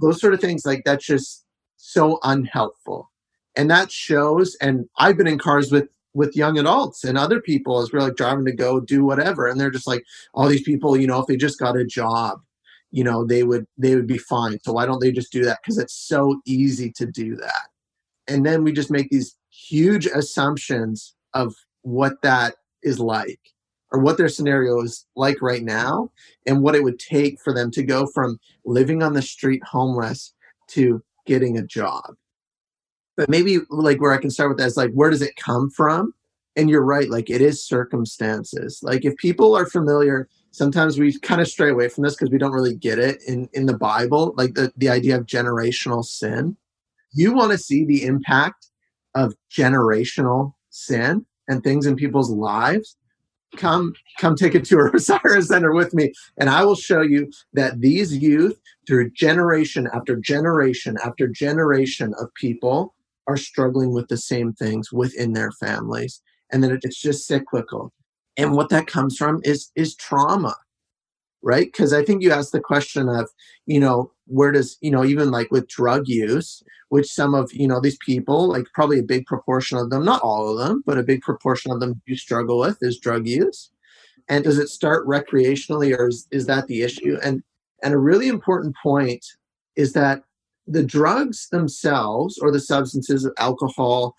Those 0.00 0.20
sort 0.20 0.34
of 0.34 0.40
things, 0.40 0.64
like 0.64 0.82
that's 0.84 1.06
just 1.06 1.44
so 1.76 2.18
unhelpful. 2.22 3.10
And 3.56 3.70
that 3.70 3.92
shows 3.92 4.56
and 4.62 4.88
i've 4.98 5.18
been 5.18 5.26
in 5.26 5.38
cars 5.38 5.70
with 5.70 5.88
with 6.14 6.34
young 6.34 6.58
adults 6.58 7.04
and 7.04 7.18
other 7.18 7.38
people 7.38 7.80
as 7.80 7.92
we're 7.92 8.00
like 8.00 8.16
driving 8.16 8.46
to 8.46 8.52
go 8.52 8.80
do 8.80 9.04
whatever 9.04 9.46
and 9.46 9.60
they're 9.60 9.70
just 9.70 9.86
like 9.86 10.02
all 10.32 10.48
these 10.48 10.62
people 10.62 10.96
you 10.96 11.06
know 11.06 11.20
if 11.20 11.26
they 11.26 11.36
just 11.36 11.58
got 11.58 11.76
a 11.76 11.84
job 11.84 12.40
you 12.92 13.02
know 13.02 13.24
they 13.24 13.42
would 13.42 13.66
they 13.76 13.96
would 13.96 14.06
be 14.06 14.18
fine. 14.18 14.60
So 14.62 14.72
why 14.74 14.86
don't 14.86 15.00
they 15.00 15.10
just 15.10 15.32
do 15.32 15.44
that? 15.44 15.58
Because 15.62 15.78
it's 15.78 15.94
so 15.94 16.40
easy 16.46 16.92
to 16.92 17.06
do 17.06 17.34
that. 17.36 17.68
And 18.28 18.46
then 18.46 18.62
we 18.62 18.72
just 18.72 18.90
make 18.90 19.10
these 19.10 19.34
huge 19.50 20.06
assumptions 20.06 21.14
of 21.34 21.54
what 21.80 22.22
that 22.22 22.54
is 22.82 23.00
like 23.00 23.40
or 23.92 24.00
what 24.00 24.16
their 24.16 24.28
scenario 24.28 24.80
is 24.80 25.06
like 25.16 25.40
right 25.42 25.62
now 25.62 26.10
and 26.46 26.62
what 26.62 26.74
it 26.74 26.82
would 26.82 26.98
take 26.98 27.40
for 27.40 27.52
them 27.52 27.70
to 27.70 27.82
go 27.82 28.06
from 28.06 28.38
living 28.64 29.02
on 29.02 29.12
the 29.12 29.22
street 29.22 29.62
homeless 29.64 30.34
to 30.68 31.02
getting 31.26 31.58
a 31.58 31.62
job 31.62 32.14
but 33.16 33.28
maybe 33.28 33.58
like 33.68 34.00
where 34.00 34.12
I 34.12 34.18
can 34.18 34.30
start 34.30 34.50
with 34.50 34.58
that 34.58 34.66
is 34.66 34.76
like 34.76 34.92
where 34.92 35.10
does 35.10 35.22
it 35.22 35.36
come 35.36 35.70
from? 35.70 36.14
And 36.56 36.68
you're 36.68 36.84
right, 36.84 37.08
like 37.08 37.30
it 37.30 37.40
is 37.40 37.64
circumstances. 37.64 38.80
Like 38.82 39.04
if 39.04 39.16
people 39.16 39.54
are 39.56 39.66
familiar 39.66 40.28
sometimes 40.52 40.98
we 40.98 41.18
kind 41.20 41.40
of 41.40 41.48
stray 41.48 41.70
away 41.70 41.88
from 41.88 42.04
this 42.04 42.14
because 42.14 42.30
we 42.30 42.38
don't 42.38 42.52
really 42.52 42.76
get 42.76 42.98
it 42.98 43.20
in 43.26 43.48
in 43.52 43.66
the 43.66 43.76
bible 43.76 44.32
like 44.36 44.54
the, 44.54 44.70
the 44.76 44.88
idea 44.88 45.16
of 45.16 45.26
generational 45.26 46.04
sin 46.04 46.56
you 47.12 47.32
want 47.32 47.50
to 47.50 47.58
see 47.58 47.84
the 47.84 48.04
impact 48.04 48.68
of 49.14 49.34
generational 49.50 50.54
sin 50.70 51.26
and 51.48 51.62
things 51.62 51.86
in 51.86 51.96
people's 51.96 52.30
lives 52.30 52.96
come 53.56 53.94
come 54.18 54.36
take 54.36 54.54
a 54.54 54.60
tour 54.60 54.88
of 54.88 55.02
Cyrus 55.02 55.48
Center 55.48 55.72
with 55.72 55.94
me, 55.94 56.12
and 56.38 56.48
I 56.48 56.64
will 56.64 56.74
show 56.74 57.02
you 57.02 57.30
that 57.52 57.80
these 57.80 58.16
youth, 58.16 58.60
through 58.86 59.10
generation 59.10 59.88
after 59.92 60.16
generation 60.16 60.96
after 61.04 61.28
generation 61.28 62.14
of 62.18 62.32
people, 62.34 62.94
are 63.26 63.36
struggling 63.36 63.92
with 63.92 64.08
the 64.08 64.16
same 64.16 64.52
things 64.52 64.92
within 64.92 65.32
their 65.32 65.52
families, 65.52 66.20
and 66.50 66.62
that 66.64 66.72
it's 66.72 67.00
just 67.00 67.26
cyclical. 67.26 67.92
And 68.36 68.54
what 68.54 68.70
that 68.70 68.86
comes 68.86 69.16
from 69.16 69.40
is 69.44 69.70
is 69.76 69.94
trauma, 69.94 70.56
right? 71.42 71.66
Because 71.66 71.92
I 71.92 72.04
think 72.04 72.22
you 72.22 72.32
asked 72.32 72.52
the 72.52 72.60
question 72.60 73.08
of, 73.08 73.28
you 73.66 73.80
know, 73.80 74.12
where 74.26 74.52
does 74.52 74.78
you 74.80 74.90
know 74.90 75.04
even 75.04 75.30
like 75.30 75.50
with 75.50 75.68
drug 75.68 76.04
use, 76.06 76.62
which 76.88 77.10
some 77.10 77.34
of 77.34 77.52
you 77.52 77.68
know 77.68 77.80
these 77.80 77.98
people 78.04 78.48
like 78.48 78.66
probably 78.74 78.98
a 78.98 79.04
big 79.04 79.26
proportion 79.26 79.78
of 79.78 79.90
them 79.90 80.04
not 80.04 80.22
all 80.22 80.48
of 80.48 80.58
them 80.58 80.82
but 80.86 80.98
a 80.98 81.02
big 81.02 81.20
proportion 81.22 81.70
of 81.72 81.80
them 81.80 82.00
do 82.06 82.16
struggle 82.16 82.58
with 82.58 82.78
is 82.80 82.98
drug 82.98 83.26
use. 83.26 83.70
And 84.28 84.44
does 84.44 84.58
it 84.58 84.68
start 84.68 85.06
recreationally 85.06 85.96
or 85.96 86.08
is, 86.08 86.28
is 86.30 86.46
that 86.46 86.66
the 86.66 86.82
issue? 86.82 87.18
And 87.22 87.42
and 87.82 87.92
a 87.92 87.98
really 87.98 88.28
important 88.28 88.76
point 88.82 89.24
is 89.76 89.92
that 89.92 90.22
the 90.66 90.84
drugs 90.84 91.48
themselves 91.48 92.38
or 92.38 92.52
the 92.52 92.60
substances 92.60 93.24
of 93.24 93.34
alcohol 93.38 94.14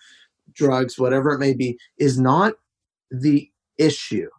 drugs 0.54 1.00
whatever 1.00 1.32
it 1.32 1.40
may 1.40 1.54
be 1.54 1.78
is 1.98 2.20
not 2.20 2.54
the 3.10 3.50
issue 3.78 4.30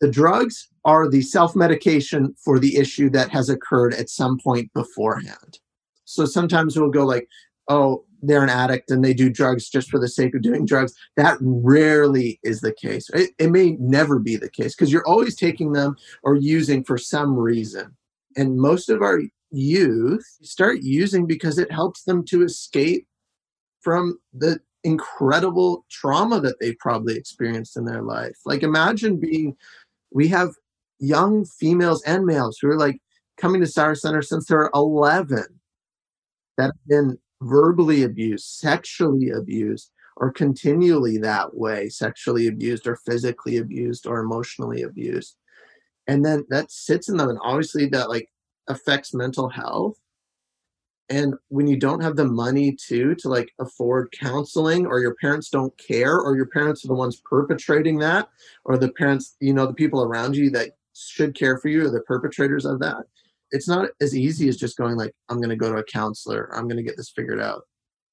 the 0.00 0.10
drugs 0.10 0.68
are 0.84 1.08
the 1.08 1.22
self-medication 1.22 2.34
for 2.42 2.58
the 2.58 2.76
issue 2.76 3.10
that 3.10 3.30
has 3.30 3.48
occurred 3.48 3.94
at 3.94 4.08
some 4.08 4.38
point 4.38 4.72
beforehand 4.74 5.58
so 6.04 6.24
sometimes 6.24 6.78
we'll 6.78 6.90
go 6.90 7.04
like 7.04 7.28
oh, 7.70 8.04
they're 8.20 8.42
an 8.42 8.50
addict 8.50 8.90
and 8.90 9.02
they 9.02 9.14
do 9.14 9.30
drugs 9.30 9.70
just 9.70 9.88
for 9.88 9.98
the 9.98 10.08
sake 10.08 10.34
of 10.34 10.42
doing 10.42 10.66
drugs. 10.66 10.92
That 11.16 11.38
rarely 11.40 12.38
is 12.42 12.60
the 12.60 12.74
case. 12.74 13.08
It, 13.14 13.30
it 13.38 13.50
may 13.50 13.76
never 13.78 14.18
be 14.18 14.36
the 14.36 14.50
case 14.50 14.74
because 14.74 14.92
you're 14.92 15.06
always 15.06 15.36
taking 15.36 15.72
them 15.72 15.96
or 16.22 16.34
using 16.34 16.84
for 16.84 16.98
some 16.98 17.34
reason. 17.34 17.96
And 18.36 18.58
most 18.58 18.90
of 18.90 19.00
our 19.00 19.20
youth 19.50 20.24
start 20.42 20.78
using 20.82 21.26
because 21.26 21.58
it 21.58 21.72
helps 21.72 22.02
them 22.02 22.24
to 22.26 22.42
escape 22.42 23.06
from 23.80 24.18
the 24.34 24.60
incredible 24.84 25.86
trauma 25.90 26.40
that 26.40 26.58
they 26.60 26.74
probably 26.74 27.16
experienced 27.16 27.76
in 27.76 27.84
their 27.84 28.02
life. 28.02 28.36
Like 28.44 28.62
imagine 28.62 29.18
being 29.18 29.56
we 30.10 30.28
have 30.28 30.50
young 30.98 31.44
females 31.44 32.02
and 32.02 32.24
males 32.24 32.58
who 32.60 32.68
are 32.68 32.78
like 32.78 33.00
coming 33.36 33.60
to 33.60 33.66
Cyrus 33.66 34.02
Center 34.02 34.22
since 34.22 34.46
they're 34.46 34.70
11 34.74 35.44
that 36.56 36.64
have 36.64 36.86
been 36.86 37.18
verbally 37.40 38.02
abused, 38.02 38.44
sexually 38.46 39.30
abused, 39.30 39.90
or 40.16 40.30
continually 40.30 41.16
that 41.18 41.56
way, 41.56 41.88
sexually 41.88 42.46
abused, 42.46 42.86
or 42.86 42.96
physically 42.96 43.56
abused, 43.56 44.06
or 44.06 44.20
emotionally 44.20 44.82
abused. 44.82 45.36
And 46.06 46.24
then 46.24 46.44
that 46.50 46.70
sits 46.70 47.08
in 47.08 47.16
them. 47.16 47.30
And 47.30 47.38
obviously, 47.42 47.86
that 47.86 48.10
like 48.10 48.28
affects 48.68 49.14
mental 49.14 49.48
health. 49.48 49.98
And 51.10 51.34
when 51.48 51.66
you 51.66 51.76
don't 51.76 52.02
have 52.02 52.14
the 52.14 52.24
money 52.24 52.76
to 52.86 53.16
to 53.16 53.28
like 53.28 53.52
afford 53.58 54.14
counseling, 54.18 54.86
or 54.86 55.00
your 55.00 55.16
parents 55.16 55.50
don't 55.50 55.76
care, 55.76 56.18
or 56.18 56.36
your 56.36 56.46
parents 56.46 56.84
are 56.84 56.88
the 56.88 56.94
ones 56.94 57.20
perpetrating 57.28 57.98
that, 57.98 58.28
or 58.64 58.78
the 58.78 58.92
parents, 58.92 59.36
you 59.40 59.52
know, 59.52 59.66
the 59.66 59.74
people 59.74 60.02
around 60.02 60.36
you 60.36 60.50
that 60.50 60.76
should 60.94 61.34
care 61.34 61.58
for 61.58 61.68
you 61.68 61.84
are 61.84 61.90
the 61.90 62.00
perpetrators 62.02 62.64
of 62.64 62.78
that, 62.78 63.04
it's 63.50 63.68
not 63.68 63.90
as 64.00 64.16
easy 64.16 64.48
as 64.48 64.56
just 64.56 64.76
going 64.76 64.96
like 64.96 65.14
i'm 65.28 65.38
going 65.38 65.48
to 65.50 65.56
go 65.56 65.72
to 65.72 65.78
a 65.78 65.84
counselor. 65.84 66.54
I'm 66.54 66.68
going 66.68 66.76
to 66.76 66.82
get 66.82 66.96
this 66.96 67.10
figured 67.10 67.40
out. 67.40 67.62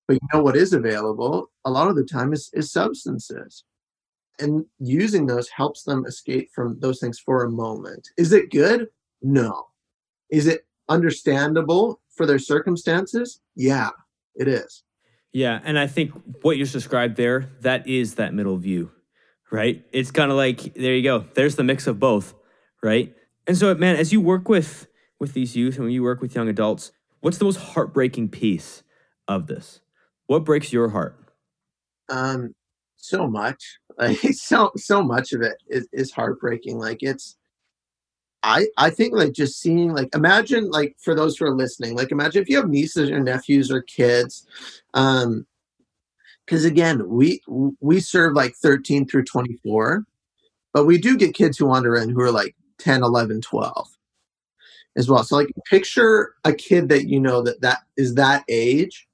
But 0.08 0.16
you 0.16 0.28
know 0.34 0.42
what 0.42 0.56
is 0.56 0.74
available? 0.74 1.52
A 1.66 1.70
lot 1.72 1.90
of 1.90 1.96
the 1.96 2.06
time 2.06 2.34
is, 2.34 2.50
is 2.54 2.72
substances. 2.72 3.64
And 4.40 4.66
using 4.80 5.26
those 5.26 5.50
helps 5.50 5.84
them 5.84 6.06
escape 6.06 6.50
from 6.54 6.80
those 6.80 7.00
things 7.00 7.20
for 7.20 7.44
a 7.44 7.50
moment. 7.50 8.08
Is 8.18 8.32
it 8.32 8.52
good? 8.52 8.88
No. 9.22 9.68
Is 10.30 10.48
it 10.48 10.66
understandable 10.90 12.00
for 12.18 12.26
their 12.26 12.40
circumstances 12.40 13.40
yeah 13.56 13.90
it 14.36 14.48
is 14.48 14.84
yeah 15.32 15.60
and 15.64 15.78
i 15.78 15.88
think 15.88 16.12
what 16.42 16.58
you 16.58 16.66
described 16.66 17.16
there 17.16 17.50
that 17.62 17.88
is 17.88 18.16
that 18.16 18.34
middle 18.34 18.58
view 18.58 18.92
right 19.52 19.86
it's 19.94 20.12
kind 20.12 20.32
of 20.32 20.38
like 20.38 20.74
there 20.74 20.94
you 20.96 21.04
go 21.04 21.26
there's 21.36 21.56
the 21.56 21.64
mix 21.64 21.88
of 21.88 22.00
both 22.00 22.34
right 22.84 23.16
and 23.46 23.58
so 23.58 23.74
man 23.76 23.96
as 23.96 24.12
you 24.12 24.20
work 24.20 24.50
with 24.50 24.88
with 25.20 25.34
these 25.34 25.56
youth 25.56 25.76
and 25.76 25.86
when 25.86 25.94
you 25.94 26.04
work 26.04 26.22
with 26.22 26.36
young 26.36 26.50
adults, 26.50 26.92
what's 27.22 27.38
the 27.38 27.46
most 27.46 27.58
heartbreaking 27.58 28.30
piece 28.30 28.84
of 29.28 29.48
this? 29.48 29.82
What 30.28 30.44
breaks 30.44 30.72
your 30.74 30.90
heart? 30.90 31.16
Um, 32.10 32.54
so 32.96 33.28
much. 33.28 33.80
Like 33.98 34.18
so 34.34 34.72
so 34.76 35.02
much 35.02 35.34
of 35.34 35.42
it 35.42 35.56
is, 35.68 35.88
is 35.92 36.12
heartbreaking. 36.12 36.78
Like 36.78 37.00
it's 37.02 37.38
I 38.44 38.68
I 38.78 38.90
think 38.90 39.14
like 39.14 39.34
just 39.34 39.60
seeing 39.62 39.94
like 39.94 40.10
imagine 40.16 40.70
like 40.70 40.96
for 41.00 41.16
those 41.16 41.38
who 41.38 41.46
are 41.46 41.56
listening, 41.56 41.96
like 41.96 42.12
imagine 42.12 42.42
if 42.42 42.50
you 42.50 42.58
have 42.58 42.70
nieces 42.70 43.10
or 43.10 43.20
nephews 43.20 43.72
or 43.72 43.82
kids, 43.82 44.46
um, 44.94 45.46
because 46.46 46.66
again 46.66 47.08
we 47.10 47.42
we 47.80 48.00
serve 48.00 48.34
like 48.36 48.56
13 48.56 49.08
through 49.08 49.26
24 49.26 50.06
but 50.74 50.86
we 50.86 50.98
do 50.98 51.18
get 51.18 51.34
kids 51.34 51.58
who 51.58 51.66
wander 51.66 51.96
in 51.96 52.10
who 52.10 52.22
are 52.22 52.32
like 52.32 52.56
10 52.78 53.02
11 53.04 53.42
12 53.42 53.88
as 54.96 55.10
well. 55.10 55.24
So 55.24 55.36
like 55.36 55.52
picture 55.70 56.34
a 56.44 56.54
kid 56.54 56.90
that 56.90 57.08
you 57.08 57.20
know 57.20 57.42
that 57.44 57.62
that 57.62 57.80
is 57.96 58.16
that 58.16 58.44
age, 58.50 59.08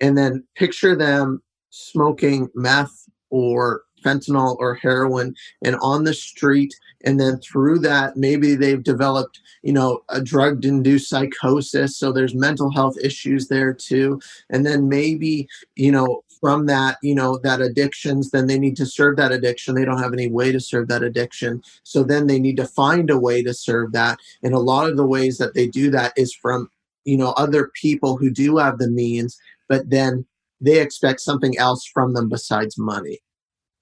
and 0.00 0.18
then 0.18 0.44
picture 0.54 0.94
them 0.94 1.42
smoking 1.70 2.48
meth 2.54 3.08
or 3.30 3.82
fentanyl 4.06 4.56
or 4.58 4.74
heroin 4.74 5.34
and 5.62 5.76
on 5.82 6.04
the 6.04 6.14
street. 6.14 6.74
And 7.04 7.18
then 7.20 7.38
through 7.38 7.80
that 7.80 8.16
maybe 8.16 8.54
they've 8.54 8.82
developed 8.82 9.40
you 9.62 9.72
know 9.72 10.02
a 10.08 10.20
drug 10.20 10.64
induced 10.64 11.08
psychosis. 11.08 11.96
So 11.96 12.12
there's 12.12 12.34
mental 12.34 12.70
health 12.70 12.96
issues 13.02 13.48
there 13.48 13.72
too. 13.72 14.20
And 14.50 14.64
then 14.64 14.88
maybe 14.88 15.48
you 15.74 15.92
know 15.92 16.22
from 16.40 16.66
that 16.66 16.98
you 17.02 17.14
know 17.14 17.38
that 17.38 17.60
addictions 17.62 18.30
then 18.30 18.46
they 18.46 18.58
need 18.58 18.76
to 18.76 18.86
serve 18.86 19.16
that 19.16 19.32
addiction. 19.32 19.74
They 19.74 19.84
don't 19.84 20.02
have 20.02 20.12
any 20.12 20.28
way 20.28 20.52
to 20.52 20.60
serve 20.60 20.88
that 20.88 21.02
addiction. 21.02 21.62
So 21.82 22.02
then 22.02 22.26
they 22.26 22.38
need 22.38 22.56
to 22.58 22.66
find 22.66 23.10
a 23.10 23.18
way 23.18 23.42
to 23.42 23.54
serve 23.54 23.92
that. 23.92 24.18
And 24.42 24.54
a 24.54 24.58
lot 24.58 24.88
of 24.88 24.96
the 24.96 25.06
ways 25.06 25.38
that 25.38 25.54
they 25.54 25.66
do 25.66 25.90
that 25.90 26.12
is 26.16 26.34
from 26.34 26.70
you 27.06 27.16
know 27.16 27.30
other 27.38 27.70
people 27.74 28.18
who 28.18 28.30
do 28.30 28.58
have 28.58 28.78
the 28.78 28.90
means 28.90 29.38
but 29.68 29.88
then 29.88 30.26
they 30.60 30.80
expect 30.80 31.20
something 31.20 31.56
else 31.56 31.86
from 31.86 32.12
them 32.12 32.28
besides 32.28 32.76
money 32.76 33.20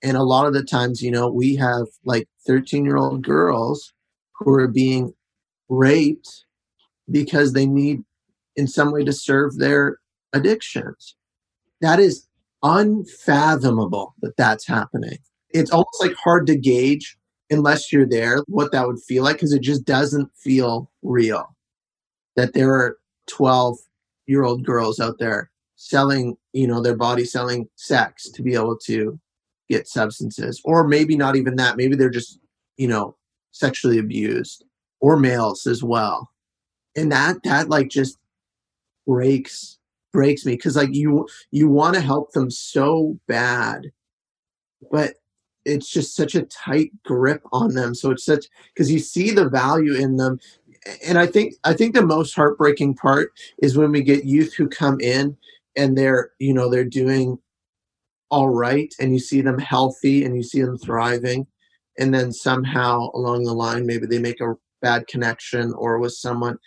and 0.04 0.16
a 0.16 0.22
lot 0.22 0.46
of 0.46 0.54
the 0.54 0.62
times 0.62 1.02
you 1.02 1.10
know 1.10 1.28
we 1.28 1.56
have 1.56 1.86
like 2.04 2.28
13 2.46 2.84
year 2.84 2.96
old 2.96 3.22
girls 3.22 3.92
who 4.38 4.52
are 4.52 4.68
being 4.68 5.12
raped 5.68 6.44
because 7.10 7.52
they 7.52 7.66
need 7.66 8.04
in 8.54 8.68
some 8.68 8.92
way 8.92 9.04
to 9.04 9.12
serve 9.12 9.58
their 9.58 9.98
addictions 10.32 11.16
that 11.80 12.00
is 12.00 12.26
unfathomable 12.64 14.14
that 14.22 14.36
that's 14.36 14.66
happening. 14.66 15.18
It's 15.50 15.70
almost 15.70 16.00
like 16.00 16.14
hard 16.14 16.46
to 16.48 16.56
gauge 16.56 17.16
unless 17.50 17.92
you're 17.92 18.08
there 18.08 18.38
what 18.48 18.72
that 18.72 18.86
would 18.86 19.00
feel 19.00 19.22
like 19.22 19.36
because 19.36 19.52
it 19.52 19.60
just 19.60 19.84
doesn't 19.84 20.30
feel 20.34 20.90
real. 21.02 21.54
That 22.36 22.54
there 22.54 22.72
are 22.72 22.96
12 23.28 23.76
year 24.26 24.42
old 24.42 24.64
girls 24.64 24.98
out 24.98 25.18
there 25.18 25.50
selling, 25.76 26.36
you 26.52 26.66
know, 26.66 26.80
their 26.80 26.96
body 26.96 27.24
selling 27.24 27.68
sex 27.76 28.30
to 28.30 28.42
be 28.42 28.54
able 28.54 28.78
to 28.78 29.20
substances, 29.88 30.60
or 30.64 30.86
maybe 30.86 31.16
not 31.16 31.36
even 31.36 31.56
that. 31.56 31.76
Maybe 31.76 31.96
they're 31.96 32.10
just, 32.10 32.38
you 32.76 32.88
know, 32.88 33.16
sexually 33.50 33.98
abused 33.98 34.64
or 35.00 35.16
males 35.16 35.66
as 35.66 35.82
well. 35.82 36.30
And 36.96 37.10
that, 37.12 37.42
that 37.44 37.68
like 37.68 37.88
just 37.88 38.18
breaks 39.06 39.78
breaks 40.12 40.46
me 40.46 40.52
because 40.54 40.76
like 40.76 40.94
you 40.94 41.26
you 41.50 41.68
want 41.68 41.94
to 41.94 42.00
help 42.00 42.32
them 42.32 42.50
so 42.50 43.18
bad 43.26 43.90
but 44.90 45.14
it's 45.64 45.90
just 45.90 46.14
such 46.14 46.34
a 46.34 46.44
tight 46.44 46.90
grip 47.04 47.42
on 47.52 47.74
them 47.74 47.94
so 47.94 48.12
it's 48.12 48.24
such 48.24 48.46
because 48.72 48.92
you 48.92 48.98
see 48.98 49.32
the 49.32 49.48
value 49.48 49.94
in 49.94 50.16
them 50.16 50.38
and 51.04 51.18
i 51.18 51.26
think 51.26 51.54
i 51.64 51.72
think 51.72 51.94
the 51.94 52.06
most 52.06 52.32
heartbreaking 52.34 52.94
part 52.94 53.32
is 53.58 53.76
when 53.76 53.90
we 53.90 54.02
get 54.02 54.24
youth 54.24 54.54
who 54.54 54.68
come 54.68 55.00
in 55.00 55.36
and 55.76 55.98
they're 55.98 56.30
you 56.38 56.54
know 56.54 56.70
they're 56.70 56.84
doing 56.84 57.36
all 58.34 58.48
right 58.48 58.92
and 58.98 59.12
you 59.12 59.18
see 59.20 59.40
them 59.40 59.58
healthy 59.58 60.24
and 60.24 60.34
you 60.34 60.42
see 60.42 60.60
them 60.60 60.76
thriving 60.76 61.46
and 62.00 62.12
then 62.12 62.32
somehow 62.32 63.08
along 63.14 63.44
the 63.44 63.52
line 63.52 63.86
maybe 63.86 64.06
they 64.06 64.18
make 64.18 64.40
a 64.40 64.54
bad 64.82 65.06
connection 65.06 65.72
or 65.74 65.98
with 66.00 66.12
someone 66.12 66.58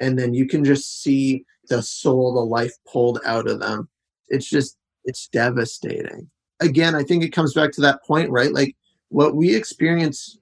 and 0.00 0.16
then 0.16 0.34
you 0.34 0.46
can 0.46 0.64
just 0.64 1.02
see 1.02 1.44
the 1.68 1.82
soul, 1.82 2.34
the 2.34 2.40
life 2.40 2.72
pulled 2.90 3.18
out 3.24 3.48
of 3.48 3.60
them. 3.60 3.88
It's 4.28 4.48
just, 4.48 4.76
it's 5.04 5.28
devastating. 5.28 6.30
Again, 6.60 6.94
I 6.94 7.02
think 7.02 7.24
it 7.24 7.32
comes 7.32 7.54
back 7.54 7.72
to 7.72 7.80
that 7.82 8.04
point, 8.04 8.30
right? 8.30 8.52
Like 8.52 8.76
what 9.08 9.34
we 9.34 9.54
experience 9.54 10.38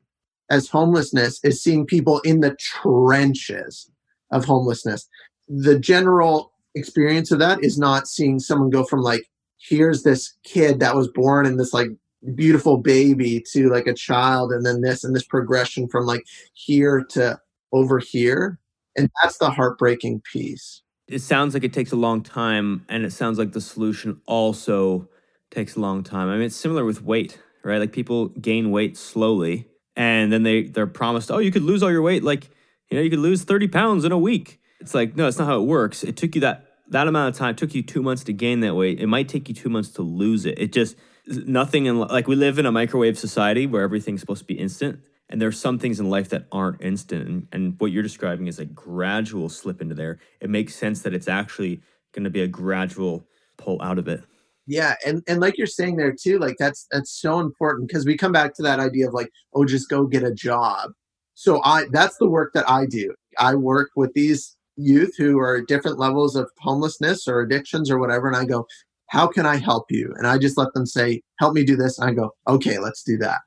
as 0.50 0.69
homelessness 0.69 1.41
is 1.45 1.62
seeing 1.62 1.87
people 1.87 2.21
in 2.21 2.41
the 2.41 2.57
trenches 2.61 3.91
of 4.31 4.45
homelessness. 4.45 5.09
The 5.49 5.79
general 5.79 6.53
experience 6.75 7.31
of 7.31 7.38
that 7.38 7.62
is 7.62 7.79
not 7.79 8.09
seeing 8.09 8.38
someone 8.38 8.71
go 8.71 8.85
from 8.85 9.00
like, 9.00 9.25
here's 9.68 10.02
this 10.02 10.35
kid 10.44 10.80
that 10.80 10.94
was 10.94 11.09
born 11.09 11.47
in 11.47 11.56
this 11.56 11.73
like 11.73 11.88
beautiful 12.35 12.78
baby 12.78 13.42
to 13.52 13.68
like 13.68 13.87
a 13.87 13.94
child 13.94 14.52
and 14.52 14.64
then 14.64 14.80
this 14.80 15.04
and 15.04 15.14
this 15.14 15.25
progression 15.25 15.88
from 15.88 16.06
like 16.06 16.25
here 16.52 17.04
to 17.11 17.38
over 17.73 17.99
here. 17.99 18.59
And 18.97 19.11
that's 19.23 19.38
the 19.38 19.50
heartbreaking 19.50 20.23
piece. 20.33 20.83
It 21.09 21.21
sounds 21.21 21.52
like 21.52 21.64
it 21.64 21.73
takes 21.73 21.92
a 21.92 21.97
long 21.97 22.23
time, 22.23 22.87
and 22.88 23.04
it 23.04 23.12
sounds 23.12 23.38
like 23.38 23.52
the 23.52 23.61
solution 23.61 24.21
also 24.26 25.09
takes 25.50 25.76
a 25.76 25.80
long 25.80 26.02
time. 26.02 26.28
I 26.28 26.35
mean, 26.35 26.47
it's 26.47 26.56
similar 26.56 26.85
with 26.85 27.02
weight, 27.02 27.38
right? 27.62 27.78
Like 27.78 27.92
people 27.92 28.28
gain 28.28 28.71
weight 28.71 28.97
slowly, 28.97 29.68
and 29.97 30.33
then 30.33 30.44
they 30.44 30.62
they're 30.62 30.87
promised, 30.87 31.30
oh, 31.30 31.38
you 31.38 31.50
could 31.50 31.62
lose 31.62 31.83
all 31.83 31.90
your 31.90 32.00
weight, 32.00 32.23
like 32.23 32.49
you 32.88 32.97
know, 32.97 33.02
you 33.02 33.11
could 33.11 33.18
lose 33.18 33.42
thirty 33.42 33.68
pounds 33.68 34.04
in 34.04 34.12
a 34.12 34.18
week. 34.18 34.61
It's 34.80 34.94
like 34.94 35.14
no, 35.14 35.26
it's 35.26 35.38
not 35.38 35.47
how 35.47 35.61
it 35.61 35.66
works. 35.66 36.04
It 36.04 36.16
took 36.16 36.35
you 36.35 36.40
that 36.40 36.74
that 36.88 37.09
amount 37.09 37.35
of 37.35 37.38
time. 37.38 37.55
Took 37.57 37.75
you 37.75 37.83
two 37.83 38.03
months 38.03 38.25
to 38.25 38.33
gain 38.33 38.61
that 38.61 38.75
weight. 38.75 39.00
It 39.00 39.07
might 39.07 39.29
take 39.29 39.49
you 39.49 39.55
two 39.55 39.69
months 39.69 39.91
to 39.91 40.03
lose 40.03 40.47
it. 40.47 40.59
It 40.59 40.73
just 40.73 40.97
nothing 41.26 41.87
in 41.87 41.99
like 41.99 42.29
we 42.29 42.37
live 42.37 42.59
in 42.59 42.67
a 42.67 42.73
microwave 42.73 43.19
society 43.19 43.67
where 43.67 43.83
everything's 43.83 44.21
supposed 44.21 44.41
to 44.41 44.47
be 44.47 44.59
instant 44.59 45.00
and 45.31 45.41
there's 45.41 45.59
some 45.59 45.79
things 45.79 45.99
in 45.99 46.11
life 46.11 46.29
that 46.29 46.47
aren't 46.53 46.83
instant 46.83 47.26
and, 47.26 47.49
and 47.53 47.81
what 47.81 47.91
you're 47.91 48.03
describing 48.03 48.47
is 48.47 48.59
a 48.59 48.64
gradual 48.64 49.49
slip 49.49 49.81
into 49.81 49.95
there 49.95 50.19
it 50.41 50.50
makes 50.50 50.75
sense 50.75 51.03
that 51.03 51.14
it's 51.14 51.29
actually 51.29 51.81
going 52.12 52.25
to 52.25 52.31
be 52.31 52.43
a 52.43 52.49
gradual 52.49 53.26
pull 53.57 53.81
out 53.81 53.99
of 53.99 54.07
it 54.07 54.23
yeah 54.67 54.95
and 55.07 55.23
and 55.26 55.41
like 55.41 55.57
you're 55.57 55.67
saying 55.67 55.97
there 55.97 56.12
too 56.12 56.38
like 56.38 56.57
that's 56.59 56.87
that's 56.91 57.11
so 57.11 57.41
important 57.41 57.88
because 57.88 58.05
we 58.05 58.17
come 58.17 58.33
back 58.33 58.55
to 58.55 58.62
that 58.62 58.81
idea 58.81 59.09
of 59.09 59.14
like 59.14 59.31
oh 59.55 59.64
just 59.64 59.88
go 59.88 60.05
get 60.05 60.23
a 60.23 60.35
job 60.35 60.91
so 61.33 61.62
i 61.64 61.85
that's 61.91 62.19
the 62.19 62.29
work 62.29 62.53
that 62.53 62.69
i 62.69 62.85
do 62.85 63.14
i 63.38 63.55
work 63.55 63.91
with 63.97 64.12
these 64.12 64.57
youth 64.76 65.14
who 65.16 65.38
are 65.38 65.59
at 65.59 65.69
different 65.69 65.99
levels 65.99 66.37
of 66.37 66.50
homelessness 66.61 67.28
or 67.28 67.40
addictions 67.40 67.90
or 67.90 67.99
whatever 67.99 68.26
and 68.26 68.37
i 68.37 68.45
go 68.45 68.66
how 69.14 69.28
can 69.28 69.47
i 69.47 69.57
help 69.57 69.87
you? 69.90 70.12
And 70.16 70.26
i 70.26 70.38
just 70.38 70.59
let 70.59 70.73
them 70.75 70.87
say 70.87 71.23
help 71.38 71.54
me 71.54 71.64
do 71.64 71.76
this. 71.76 71.99
And 71.99 72.11
i 72.11 72.12
go 72.12 72.35
okay 72.49 72.78
let's 72.78 73.02
do 73.02 73.16
that. 73.19 73.40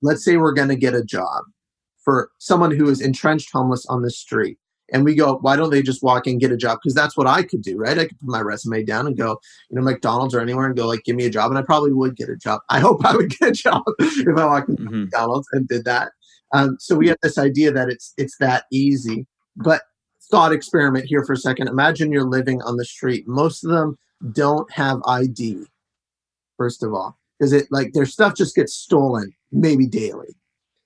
Let's 0.00 0.24
say 0.24 0.36
we're 0.36 0.52
going 0.52 0.68
to 0.68 0.76
get 0.76 0.94
a 0.94 1.02
job 1.02 1.42
for 2.04 2.30
someone 2.38 2.70
who 2.70 2.88
is 2.88 3.00
entrenched 3.00 3.50
homeless 3.52 3.84
on 3.86 4.02
the 4.02 4.10
street 4.10 4.58
and 4.92 5.04
we 5.04 5.14
go 5.14 5.38
why 5.38 5.56
don't 5.56 5.70
they 5.70 5.82
just 5.82 6.02
walk 6.02 6.26
and 6.26 6.40
get 6.40 6.52
a 6.52 6.56
job? 6.56 6.78
Because 6.82 6.94
that's 6.94 7.16
what 7.16 7.26
i 7.26 7.42
could 7.42 7.62
do 7.62 7.76
right? 7.76 7.98
I 7.98 8.06
could 8.06 8.18
put 8.20 8.28
my 8.28 8.40
resume 8.40 8.84
down 8.84 9.06
and 9.06 9.16
go 9.16 9.38
you 9.70 9.76
know 9.76 9.82
mcdonald's 9.82 10.34
or 10.34 10.40
anywhere 10.40 10.66
and 10.66 10.76
go 10.76 10.86
like 10.86 11.04
give 11.04 11.16
me 11.16 11.26
a 11.26 11.30
job 11.30 11.50
and 11.50 11.58
i 11.58 11.62
probably 11.62 11.92
would 11.92 12.16
get 12.16 12.28
a 12.28 12.36
job. 12.36 12.60
I 12.68 12.80
hope 12.80 13.04
i 13.04 13.16
would 13.16 13.30
get 13.38 13.48
a 13.48 13.52
job 13.52 13.82
if 13.98 14.38
i 14.38 14.44
walked 14.44 14.68
into 14.68 14.82
mm-hmm. 14.82 15.04
mcdonald's 15.04 15.48
and 15.52 15.66
did 15.66 15.84
that. 15.84 16.12
Um, 16.54 16.76
so 16.78 16.96
we 16.96 17.08
have 17.08 17.18
this 17.22 17.38
idea 17.38 17.72
that 17.72 17.88
it's 17.88 18.14
it's 18.16 18.36
that 18.38 18.64
easy 18.70 19.26
but 19.56 19.82
thought 20.30 20.52
experiment 20.52 21.04
here 21.04 21.24
for 21.24 21.32
a 21.32 21.36
second 21.36 21.68
imagine 21.68 22.12
you're 22.12 22.24
living 22.24 22.60
on 22.62 22.76
the 22.76 22.84
street 22.84 23.26
most 23.26 23.64
of 23.64 23.70
them 23.70 23.96
don't 24.32 24.70
have 24.70 25.00
id 25.06 25.64
first 26.56 26.82
of 26.82 26.92
all 26.92 27.18
because 27.38 27.52
it 27.52 27.66
like 27.70 27.92
their 27.92 28.06
stuff 28.06 28.34
just 28.34 28.54
gets 28.54 28.74
stolen 28.74 29.32
maybe 29.52 29.86
daily. 29.86 30.34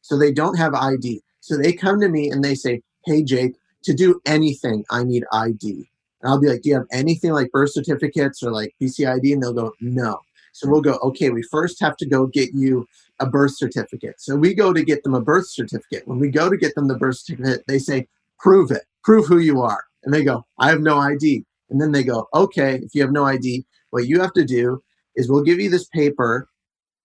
So 0.02 0.18
they 0.18 0.32
don't 0.32 0.56
have 0.56 0.74
ID. 0.74 1.22
So 1.40 1.56
they 1.56 1.72
come 1.72 2.00
to 2.00 2.08
me 2.08 2.30
and 2.30 2.44
they 2.44 2.54
say, 2.54 2.82
Hey, 3.04 3.22
Jake, 3.22 3.54
to 3.84 3.94
do 3.94 4.20
anything, 4.26 4.84
I 4.90 5.02
need 5.04 5.24
ID. 5.32 5.88
And 6.20 6.30
I'll 6.30 6.40
be 6.40 6.48
like, 6.48 6.62
Do 6.62 6.70
you 6.70 6.74
have 6.76 6.86
anything 6.92 7.32
like 7.32 7.50
birth 7.50 7.72
certificates 7.72 8.42
or 8.42 8.50
like 8.50 8.74
BCID? 8.80 9.32
And 9.32 9.42
they'll 9.42 9.52
go, 9.52 9.72
No. 9.80 10.20
So 10.52 10.68
we'll 10.68 10.82
go, 10.82 10.98
Okay, 11.02 11.30
we 11.30 11.42
first 11.42 11.80
have 11.80 11.96
to 11.98 12.06
go 12.06 12.26
get 12.26 12.52
you 12.54 12.86
a 13.20 13.26
birth 13.26 13.56
certificate. 13.56 14.20
So 14.20 14.36
we 14.36 14.54
go 14.54 14.72
to 14.72 14.84
get 14.84 15.02
them 15.04 15.14
a 15.14 15.20
birth 15.20 15.48
certificate. 15.48 16.06
When 16.06 16.18
we 16.18 16.28
go 16.28 16.50
to 16.50 16.56
get 16.56 16.74
them 16.74 16.88
the 16.88 16.98
birth 16.98 17.18
certificate, 17.18 17.64
they 17.66 17.78
say, 17.78 18.08
Prove 18.38 18.70
it, 18.70 18.82
prove 19.04 19.26
who 19.26 19.38
you 19.38 19.60
are. 19.62 19.84
And 20.04 20.12
they 20.12 20.24
go, 20.24 20.44
I 20.58 20.68
have 20.70 20.80
no 20.80 20.98
ID. 20.98 21.44
And 21.70 21.80
then 21.80 21.92
they 21.92 22.04
go, 22.04 22.28
Okay, 22.34 22.76
if 22.76 22.94
you 22.94 23.02
have 23.02 23.12
no 23.12 23.24
ID, 23.24 23.64
what 23.90 24.06
you 24.06 24.20
have 24.20 24.32
to 24.34 24.44
do 24.44 24.82
is 25.16 25.28
we'll 25.28 25.42
give 25.42 25.60
you 25.60 25.70
this 25.70 25.86
paper 25.88 26.48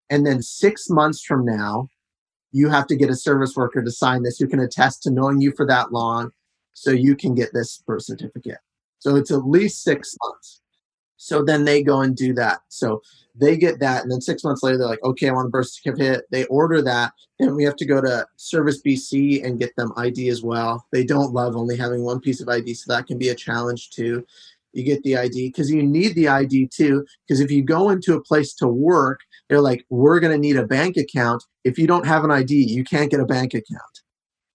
and 0.10 0.26
then 0.26 0.42
six 0.42 0.90
months 0.90 1.22
from 1.22 1.46
now, 1.46 1.90
you 2.52 2.70
have 2.70 2.88
to 2.88 2.96
get 2.96 3.10
a 3.10 3.16
service 3.16 3.56
worker 3.56 3.84
to 3.84 3.92
sign 3.92 4.24
this 4.24 4.38
who 4.38 4.48
can 4.48 4.60
attest 4.60 5.04
to 5.04 5.12
knowing 5.12 5.42
you 5.42 5.52
for 5.56 5.66
that 5.68 5.92
long 5.92 6.32
so 6.74 6.92
you 6.92 7.16
can 7.16 7.36
get 7.36 7.54
this 7.54 7.84
birth 7.86 8.04
certificate. 8.04 8.60
So 9.00 9.16
it's 9.16 9.32
at 9.32 9.46
least 9.46 9.84
six 9.84 10.16
months. 10.24 10.62
So 11.18 11.44
then 11.44 11.66
they 11.66 11.84
go 11.84 12.02
and 12.02 12.16
do 12.16 12.34
that. 12.36 12.60
So 12.70 13.02
they 13.36 13.58
get 13.58 13.80
that. 13.80 14.04
And 14.04 14.12
then 14.12 14.22
six 14.22 14.44
months 14.44 14.64
later, 14.64 14.78
they're 14.78 14.88
like, 14.88 15.04
okay, 15.04 15.30
I 15.30 15.34
want 15.34 15.48
a 15.48 15.50
birth 15.50 15.70
certificate. 15.70 16.26
They 16.32 16.46
order 16.46 16.82
that. 16.82 17.14
And 17.40 17.56
we 17.56 17.64
have 17.64 17.76
to 17.78 17.86
go 17.86 18.02
to 18.02 18.26
Service 18.36 18.82
BC 18.82 19.46
and 19.46 19.60
get 19.60 19.76
them 19.76 19.92
ID 19.98 20.30
as 20.30 20.42
well. 20.42 20.86
They 20.92 21.04
don't 21.04 21.34
love 21.34 21.56
only 21.56 21.78
having 21.78 22.04
one 22.04 22.20
piece 22.20 22.42
of 22.42 22.50
ID. 22.50 22.74
So 22.74 22.94
that 22.94 23.08
can 23.08 23.18
be 23.18 23.30
a 23.30 23.36
challenge 23.36 23.92
too. 23.92 24.26
You 24.74 24.84
get 24.84 25.02
the 25.04 25.18
ID 25.18 25.50
because 25.50 25.72
you 25.72 25.84
need 25.84 26.16
the 26.16 26.28
ID 26.28 26.68
too. 26.68 27.06
Because 27.28 27.40
if 27.40 27.52
you 27.52 27.64
go 27.64 27.90
into 27.90 28.16
a 28.16 28.22
place 28.22 28.54
to 28.56 28.68
work 28.68 29.20
they're 29.48 29.62
like, 29.62 29.86
we're 29.90 30.20
going 30.20 30.34
to 30.34 30.38
need 30.38 30.58
a 30.58 30.68
bank 30.68 30.98
account. 30.98 31.44
If 31.64 31.78
you 31.78 31.88
don't 31.88 32.06
have 32.06 32.24
an 32.24 32.32
ID, 32.32 32.54
you 32.54 32.84
can't 32.84 33.10
get 33.10 33.20
a 33.20 33.26
bank 33.26 33.54
account. 33.54 33.82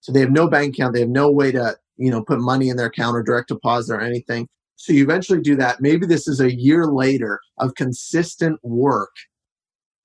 So 0.01 0.11
they 0.11 0.19
have 0.19 0.31
no 0.31 0.47
bank 0.47 0.75
account. 0.75 0.93
They 0.93 0.99
have 0.99 1.09
no 1.09 1.31
way 1.31 1.51
to, 1.51 1.75
you 1.97 2.11
know, 2.11 2.21
put 2.23 2.39
money 2.39 2.69
in 2.69 2.77
their 2.77 2.87
account 2.87 3.15
or 3.15 3.23
direct 3.23 3.47
deposit 3.47 3.95
or 3.95 4.01
anything. 4.01 4.47
So 4.75 4.93
you 4.93 5.03
eventually 5.03 5.41
do 5.41 5.55
that. 5.57 5.81
Maybe 5.81 6.05
this 6.05 6.27
is 6.27 6.39
a 6.39 6.53
year 6.53 6.87
later 6.87 7.39
of 7.59 7.75
consistent 7.75 8.59
work 8.63 9.15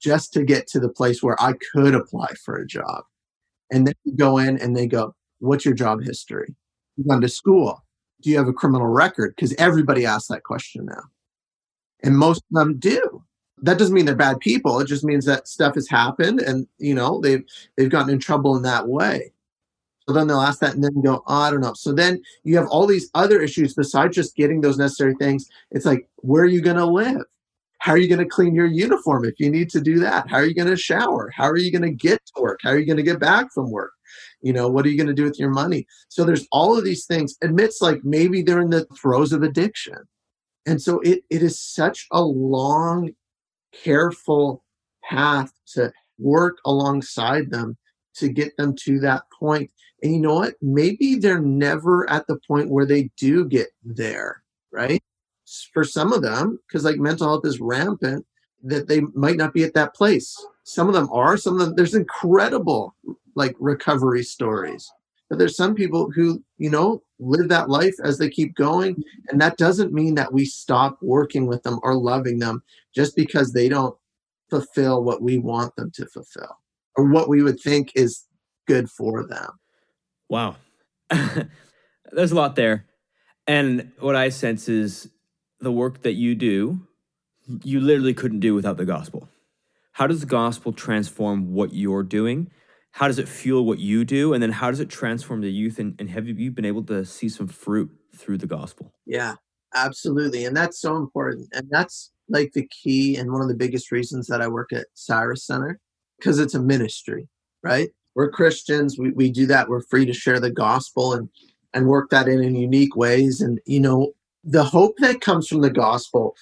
just 0.00 0.32
to 0.34 0.44
get 0.44 0.66
to 0.68 0.80
the 0.80 0.88
place 0.88 1.22
where 1.22 1.40
I 1.40 1.54
could 1.72 1.94
apply 1.94 2.28
for 2.44 2.56
a 2.56 2.66
job. 2.66 3.04
And 3.70 3.86
then 3.86 3.94
you 4.04 4.16
go 4.16 4.38
in 4.38 4.58
and 4.58 4.76
they 4.76 4.86
go, 4.86 5.14
What's 5.40 5.64
your 5.64 5.74
job 5.74 6.02
history? 6.02 6.54
You've 6.96 7.06
gone 7.06 7.20
to 7.20 7.28
school. 7.28 7.84
Do 8.22 8.30
you 8.30 8.38
have 8.38 8.48
a 8.48 8.52
criminal 8.52 8.88
record? 8.88 9.34
Because 9.36 9.54
everybody 9.54 10.04
asks 10.04 10.28
that 10.28 10.42
question 10.42 10.86
now. 10.86 11.02
And 12.02 12.18
most 12.18 12.42
of 12.50 12.58
them 12.58 12.78
do 12.78 13.22
that 13.62 13.78
doesn't 13.78 13.94
mean 13.94 14.06
they're 14.06 14.14
bad 14.14 14.40
people. 14.40 14.80
It 14.80 14.86
just 14.86 15.04
means 15.04 15.24
that 15.24 15.48
stuff 15.48 15.74
has 15.74 15.88
happened 15.88 16.40
and 16.40 16.66
you 16.78 16.94
know 16.94 17.20
they've 17.20 17.44
they've 17.76 17.90
gotten 17.90 18.12
in 18.12 18.18
trouble 18.18 18.56
in 18.56 18.62
that 18.62 18.88
way. 18.88 19.32
So 20.08 20.14
then 20.14 20.26
they'll 20.26 20.40
ask 20.40 20.60
that 20.60 20.74
and 20.74 20.82
then 20.82 21.02
go, 21.02 21.22
oh, 21.26 21.34
I 21.34 21.50
don't 21.50 21.60
know. 21.60 21.74
So 21.74 21.92
then 21.92 22.22
you 22.42 22.56
have 22.56 22.66
all 22.68 22.86
these 22.86 23.10
other 23.14 23.42
issues 23.42 23.74
besides 23.74 24.16
just 24.16 24.34
getting 24.36 24.62
those 24.62 24.78
necessary 24.78 25.14
things. 25.20 25.46
It's 25.70 25.84
like, 25.84 26.08
where 26.16 26.44
are 26.44 26.46
you 26.46 26.62
going 26.62 26.78
to 26.78 26.86
live? 26.86 27.20
How 27.80 27.92
are 27.92 27.98
you 27.98 28.08
going 28.08 28.20
to 28.20 28.24
clean 28.24 28.54
your 28.54 28.66
uniform 28.66 29.26
if 29.26 29.34
you 29.38 29.50
need 29.50 29.68
to 29.70 29.82
do 29.82 29.98
that? 29.98 30.26
How 30.30 30.38
are 30.38 30.46
you 30.46 30.54
going 30.54 30.68
to 30.68 30.78
shower? 30.78 31.30
How 31.36 31.44
are 31.44 31.58
you 31.58 31.70
going 31.70 31.82
to 31.82 31.94
get 31.94 32.22
to 32.24 32.42
work? 32.42 32.60
How 32.62 32.70
are 32.70 32.78
you 32.78 32.86
going 32.86 32.96
to 32.96 33.02
get 33.02 33.20
back 33.20 33.52
from 33.52 33.70
work? 33.70 33.92
You 34.40 34.54
know, 34.54 34.66
what 34.68 34.86
are 34.86 34.88
you 34.88 34.96
going 34.96 35.08
to 35.08 35.14
do 35.14 35.24
with 35.24 35.38
your 35.38 35.50
money? 35.50 35.86
So 36.08 36.24
there's 36.24 36.48
all 36.50 36.76
of 36.76 36.84
these 36.84 37.04
things. 37.04 37.36
Admits 37.42 37.82
like 37.82 38.02
maybe 38.02 38.40
they're 38.40 38.62
in 38.62 38.70
the 38.70 38.86
throes 38.98 39.34
of 39.34 39.42
addiction. 39.42 39.98
And 40.64 40.80
so 40.80 41.00
it, 41.00 41.20
it 41.28 41.42
is 41.42 41.62
such 41.62 42.06
a 42.12 42.22
long 42.22 43.10
careful 43.84 44.64
path 45.04 45.52
to 45.74 45.92
work 46.18 46.56
alongside 46.64 47.50
them 47.50 47.76
to 48.18 48.28
get 48.28 48.56
them 48.56 48.74
to 48.84 48.98
that 49.00 49.24
point. 49.30 49.70
And 50.02 50.12
you 50.12 50.20
know 50.20 50.34
what? 50.34 50.54
Maybe 50.62 51.16
they're 51.16 51.40
never 51.40 52.08
at 52.10 52.26
the 52.26 52.38
point 52.46 52.70
where 52.70 52.86
they 52.86 53.10
do 53.16 53.44
get 53.44 53.68
there, 53.84 54.42
right? 54.70 55.02
For 55.72 55.84
some 55.84 56.12
of 56.12 56.22
them, 56.22 56.58
because 56.66 56.84
like 56.84 56.98
mental 56.98 57.26
health 57.26 57.46
is 57.46 57.60
rampant, 57.60 58.26
that 58.62 58.88
they 58.88 59.00
might 59.14 59.36
not 59.36 59.54
be 59.54 59.64
at 59.64 59.74
that 59.74 59.94
place. 59.94 60.36
Some 60.64 60.88
of 60.88 60.94
them 60.94 61.08
are, 61.12 61.36
some 61.36 61.54
of 61.54 61.60
them, 61.60 61.74
there's 61.76 61.94
incredible 61.94 62.94
like 63.34 63.54
recovery 63.58 64.24
stories. 64.24 64.90
But 65.28 65.38
there's 65.38 65.56
some 65.56 65.74
people 65.74 66.10
who, 66.10 66.42
you 66.56 66.70
know, 66.70 67.02
live 67.18 67.48
that 67.48 67.68
life 67.68 67.94
as 68.02 68.18
they 68.18 68.30
keep 68.30 68.54
going. 68.56 69.02
And 69.28 69.40
that 69.40 69.58
doesn't 69.58 69.92
mean 69.92 70.14
that 70.14 70.32
we 70.32 70.44
stop 70.44 70.98
working 71.02 71.46
with 71.46 71.62
them 71.62 71.78
or 71.82 71.94
loving 71.94 72.38
them 72.38 72.62
just 72.94 73.14
because 73.14 73.52
they 73.52 73.68
don't 73.68 73.96
fulfill 74.50 75.04
what 75.04 75.22
we 75.22 75.38
want 75.38 75.76
them 75.76 75.90
to 75.92 76.06
fulfill 76.06 76.58
or 76.98 77.04
what 77.04 77.28
we 77.28 77.42
would 77.42 77.58
think 77.58 77.92
is 77.94 78.26
good 78.66 78.90
for 78.90 79.26
them. 79.26 79.50
Wow. 80.28 80.56
There's 82.12 82.32
a 82.32 82.34
lot 82.34 82.54
there. 82.54 82.84
And 83.46 83.92
what 83.98 84.14
I 84.14 84.28
sense 84.28 84.68
is 84.68 85.08
the 85.60 85.72
work 85.72 86.02
that 86.02 86.12
you 86.12 86.34
do, 86.34 86.86
you 87.62 87.80
literally 87.80 88.12
couldn't 88.12 88.40
do 88.40 88.54
without 88.54 88.76
the 88.76 88.84
gospel. 88.84 89.28
How 89.92 90.06
does 90.06 90.20
the 90.20 90.26
gospel 90.26 90.72
transform 90.72 91.54
what 91.54 91.72
you're 91.72 92.02
doing? 92.02 92.50
how 92.92 93.06
does 93.06 93.18
it 93.18 93.28
fuel 93.28 93.64
what 93.64 93.78
you 93.78 94.04
do 94.04 94.32
and 94.32 94.42
then 94.42 94.50
how 94.50 94.70
does 94.70 94.80
it 94.80 94.88
transform 94.88 95.40
the 95.40 95.52
youth 95.52 95.78
and, 95.78 95.94
and 96.00 96.10
have 96.10 96.26
you 96.26 96.50
been 96.50 96.64
able 96.64 96.82
to 96.82 97.04
see 97.04 97.28
some 97.28 97.46
fruit 97.46 97.90
through 98.16 98.38
the 98.38 98.46
gospel 98.46 98.92
yeah 99.06 99.34
absolutely 99.74 100.44
and 100.44 100.56
that's 100.56 100.80
so 100.80 100.96
important 100.96 101.48
and 101.52 101.68
that's 101.70 102.10
like 102.28 102.50
the 102.54 102.66
key 102.68 103.16
and 103.16 103.30
one 103.30 103.40
of 103.40 103.48
the 103.48 103.54
biggest 103.54 103.92
reasons 103.92 104.26
that 104.26 104.40
i 104.40 104.48
work 104.48 104.72
at 104.72 104.86
cyrus 104.94 105.46
center 105.46 105.78
because 106.18 106.38
it's 106.38 106.54
a 106.54 106.60
ministry 106.60 107.28
right 107.62 107.90
we're 108.14 108.30
christians 108.30 108.98
we, 108.98 109.10
we 109.10 109.30
do 109.30 109.46
that 109.46 109.68
we're 109.68 109.82
free 109.82 110.06
to 110.06 110.12
share 110.12 110.40
the 110.40 110.50
gospel 110.50 111.12
and 111.12 111.28
and 111.74 111.86
work 111.86 112.10
that 112.10 112.28
in 112.28 112.42
in 112.42 112.54
unique 112.54 112.96
ways 112.96 113.40
and 113.40 113.60
you 113.66 113.80
know 113.80 114.12
the 114.44 114.64
hope 114.64 114.94
that 114.98 115.20
comes 115.20 115.48
from 115.48 115.60
the 115.60 115.70
gospel 115.70 116.34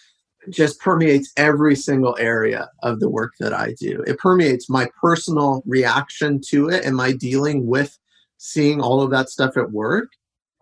just 0.50 0.80
permeates 0.80 1.32
every 1.36 1.74
single 1.74 2.16
area 2.18 2.70
of 2.82 3.00
the 3.00 3.08
work 3.08 3.34
that 3.40 3.52
I 3.52 3.74
do. 3.78 4.02
It 4.06 4.18
permeates 4.18 4.70
my 4.70 4.88
personal 5.00 5.62
reaction 5.66 6.40
to 6.48 6.68
it 6.68 6.84
and 6.84 6.96
my 6.96 7.12
dealing 7.12 7.66
with 7.66 7.98
seeing 8.38 8.80
all 8.80 9.02
of 9.02 9.10
that 9.10 9.28
stuff 9.28 9.56
at 9.56 9.72
work, 9.72 10.08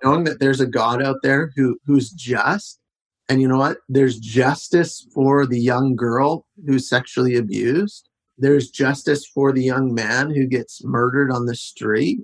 knowing 0.03 0.25
that 0.25 0.41
there's 0.41 0.61
a 0.61 0.67
God 0.67 1.03
out 1.03 1.17
there 1.23 1.53
who 1.57 1.79
who's 1.87 2.11
just. 2.11 2.81
And 3.29 3.41
you 3.41 3.49
know 3.49 3.59
what? 3.59 3.79
There's 3.89 4.19
justice 4.19 5.07
for 5.15 5.47
the 5.47 5.59
young 5.59 5.97
girl 5.97 6.47
who's 6.67 6.89
sexually 6.89 7.37
abused. 7.37 8.09
There's 8.37 8.71
justice 8.71 9.27
for 9.27 9.53
the 9.53 9.63
young 9.63 9.95
man 9.95 10.31
who 10.31 10.47
gets 10.47 10.85
murdered 10.85 11.31
on 11.31 11.47
the 11.47 11.55
street. 11.55 12.21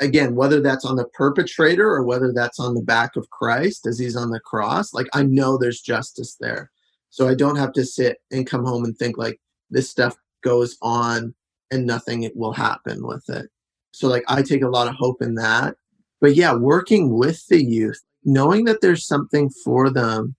Again, 0.00 0.34
whether 0.34 0.60
that's 0.60 0.84
on 0.84 0.96
the 0.96 1.06
perpetrator 1.14 1.88
or 1.88 2.02
whether 2.02 2.32
that's 2.32 2.58
on 2.58 2.74
the 2.74 2.82
back 2.82 3.14
of 3.14 3.30
Christ 3.30 3.86
as 3.86 3.98
he's 3.98 4.16
on 4.16 4.30
the 4.30 4.40
cross, 4.40 4.92
like 4.92 5.06
I 5.14 5.22
know 5.22 5.56
there's 5.56 5.80
justice 5.80 6.36
there. 6.40 6.70
So 7.10 7.28
I 7.28 7.34
don't 7.34 7.56
have 7.56 7.72
to 7.74 7.84
sit 7.84 8.18
and 8.32 8.46
come 8.46 8.64
home 8.64 8.84
and 8.84 8.96
think 8.98 9.16
like 9.16 9.40
this 9.70 9.88
stuff 9.88 10.16
goes 10.42 10.76
on 10.82 11.32
and 11.70 11.86
nothing 11.86 12.28
will 12.34 12.52
happen 12.52 13.06
with 13.06 13.28
it. 13.28 13.48
So 13.92 14.08
like 14.08 14.24
I 14.26 14.42
take 14.42 14.62
a 14.62 14.68
lot 14.68 14.88
of 14.88 14.96
hope 14.96 15.22
in 15.22 15.36
that. 15.36 15.76
But 16.20 16.34
yeah, 16.34 16.54
working 16.54 17.16
with 17.16 17.46
the 17.46 17.62
youth, 17.62 18.02
knowing 18.24 18.64
that 18.64 18.80
there's 18.80 19.06
something 19.06 19.48
for 19.62 19.90
them 19.90 20.34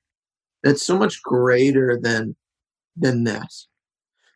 that's 0.63 0.85
so 0.85 0.97
much 0.97 1.21
greater 1.23 1.97
than 2.01 2.35
than 2.97 3.23
this. 3.23 3.67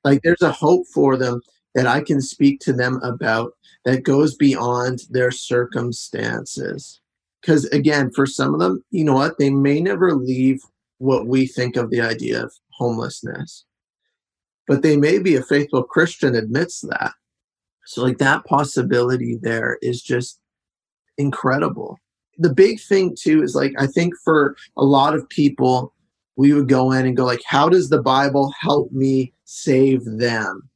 Like 0.03 0.21
there's 0.23 0.41
a 0.41 0.51
hope 0.51 0.85
for 0.93 1.17
them 1.17 1.41
that 1.75 1.87
I 1.87 2.01
can 2.01 2.21
speak 2.21 2.59
to 2.61 2.73
them 2.73 2.99
about 3.03 3.53
that 3.85 4.03
goes 4.03 4.35
beyond 4.35 5.01
their 5.09 5.31
circumstances. 5.31 7.01
Because 7.41 7.65
again, 7.65 8.11
for 8.11 8.25
some 8.25 8.53
of 8.53 8.59
them, 8.59 8.83
you 8.91 9.03
know 9.03 9.13
what? 9.13 9.37
They 9.37 9.49
may 9.49 9.79
never 9.79 10.13
leave 10.13 10.61
what 10.97 11.27
we 11.27 11.47
think 11.47 11.77
of 11.77 11.89
the 11.89 12.01
idea 12.01 12.43
of 12.43 12.53
homelessness. 12.71 13.65
But 14.67 14.81
they 14.81 14.97
may 14.97 15.19
be 15.19 15.35
a 15.35 15.41
faithful 15.41 15.83
Christian 15.83 16.35
admits 16.35 16.81
that. 16.81 17.13
So 17.85 18.03
like 18.03 18.19
that 18.19 18.45
possibility 18.45 19.37
there 19.41 19.79
is 19.81 20.01
just 20.01 20.39
incredible. 21.17 21.97
The 22.37 22.53
big 22.53 22.79
thing 22.79 23.15
too 23.19 23.41
is 23.41 23.55
like 23.55 23.73
I 23.79 23.87
think 23.87 24.13
for 24.23 24.55
a 24.77 24.83
lot 24.83 25.15
of 25.15 25.27
people 25.29 25.93
we 26.39 26.53
would 26.53 26.69
go 26.69 26.93
in 26.93 27.05
and 27.05 27.17
go 27.17 27.25
like 27.25 27.41
how 27.45 27.67
does 27.67 27.89
the 27.89 28.01
Bible 28.01 28.53
help 28.57 28.93
me 28.93 29.33
save 29.43 30.05
them? 30.05 30.69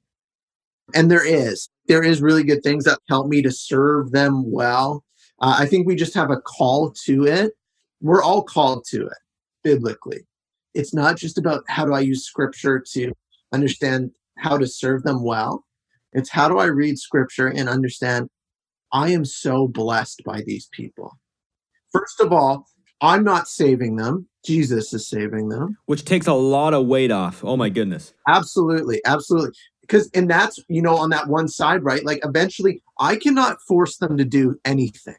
And 0.94 1.10
there 1.10 1.26
is. 1.26 1.70
There 1.88 2.04
is 2.04 2.22
really 2.22 2.44
good 2.44 2.62
things 2.64 2.84
that 2.84 3.00
help 3.08 3.28
me 3.28 3.42
to 3.44 3.50
serve 3.50 4.12
them 4.12 4.52
well. 4.52 5.06
Uh, 5.40 5.56
I 5.60 5.66
think 5.66 5.88
we 5.88 5.96
just 5.96 6.16
have 6.16 6.32
a 6.32 6.42
call 6.42 6.92
to 7.06 7.26
it. 7.28 7.54
We're 8.02 8.22
all 8.22 8.44
called 8.44 8.84
to 8.90 9.08
it 9.08 9.18
biblically. 9.64 10.28
It's 10.74 10.94
not 10.94 11.16
just 11.16 11.38
about 11.38 11.64
how 11.70 11.86
do 11.86 11.94
I 11.94 12.02
use 12.02 12.26
scripture 12.26 12.84
to 12.92 13.14
understand 13.54 14.12
how 14.38 14.58
to 14.58 14.68
serve 14.68 15.04
them 15.04 15.24
well. 15.24 15.64
It's 16.12 16.30
how 16.30 16.50
do 16.50 16.58
I 16.58 16.66
read 16.66 17.00
scripture 17.00 17.48
and 17.48 17.70
understand 17.70 18.28
I 18.92 19.12
am 19.12 19.24
so 19.24 19.70
blessed 19.70 20.24
by 20.26 20.42
these 20.46 20.68
people. 20.74 21.18
First 21.94 22.20
of 22.20 22.34
all, 22.34 22.68
I'm 23.02 23.24
not 23.24 23.48
saving 23.48 23.98
them. 23.98 24.28
Jesus 24.46 24.94
is 24.94 25.08
saving 25.08 25.50
them. 25.50 25.78
Which 25.86 26.06
takes 26.06 26.28
a 26.28 26.34
lot 26.34 26.74
of 26.74 26.86
weight 26.88 27.12
off. 27.12 27.44
Oh 27.44 27.58
my 27.58 27.70
goodness. 27.70 28.14
Absolutely. 28.28 29.02
Absolutely. 29.06 29.54
Because, 29.82 30.10
and 30.14 30.30
that's, 30.30 30.60
you 30.70 30.82
know, 30.82 30.96
on 30.96 31.10
that 31.10 31.28
one 31.28 31.48
side, 31.48 31.84
right? 31.84 32.06
Like 32.06 32.20
eventually 32.24 32.82
I 33.00 33.16
cannot 33.18 33.62
force 33.68 33.98
them 33.98 34.18
to 34.18 34.26
do 34.26 34.58
anything. 34.64 35.16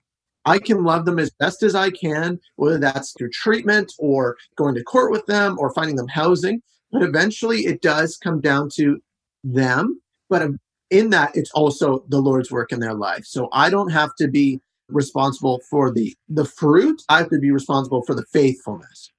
I 0.47 0.59
can 0.59 0.85
love 0.85 1.05
them 1.05 1.19
as 1.19 1.31
best 1.31 1.63
as 1.63 1.75
I 1.75 1.91
can, 1.91 2.39
whether 2.57 2.79
that's 2.79 3.13
through 3.13 3.31
treatment 3.31 3.93
or 3.99 4.37
going 4.57 4.75
to 4.75 4.83
court 4.83 5.11
with 5.11 5.27
them 5.27 5.57
or 5.59 5.73
finding 5.73 5.97
them 5.97 6.09
housing. 6.09 6.61
But 6.93 7.03
eventually 7.03 7.61
it 7.61 7.83
does 7.83 8.17
come 8.17 8.41
down 8.41 8.69
to 8.75 9.01
them. 9.43 10.01
But 10.29 10.43
um, 10.43 10.59
in 10.91 11.11
that, 11.11 11.35
it's 11.35 11.51
also 11.53 12.05
the 12.09 12.21
Lord's 12.21 12.51
work 12.51 12.73
in 12.73 12.81
their 12.81 12.95
life. 12.95 13.25
So 13.25 13.49
I 13.53 13.71
don't 13.71 13.91
have 13.91 14.15
to 14.17 14.29
be 14.29 14.61
responsible 14.88 15.61
for 15.70 15.92
the 15.92 16.14
the 16.29 16.44
fruit. 16.44 17.03
I 17.09 17.18
have 17.18 17.31
to 17.31 17.38
be 17.38 17.51
responsible 17.51 18.03
for 18.03 18.14
the 18.14 18.25
faithfulness. 18.33 19.11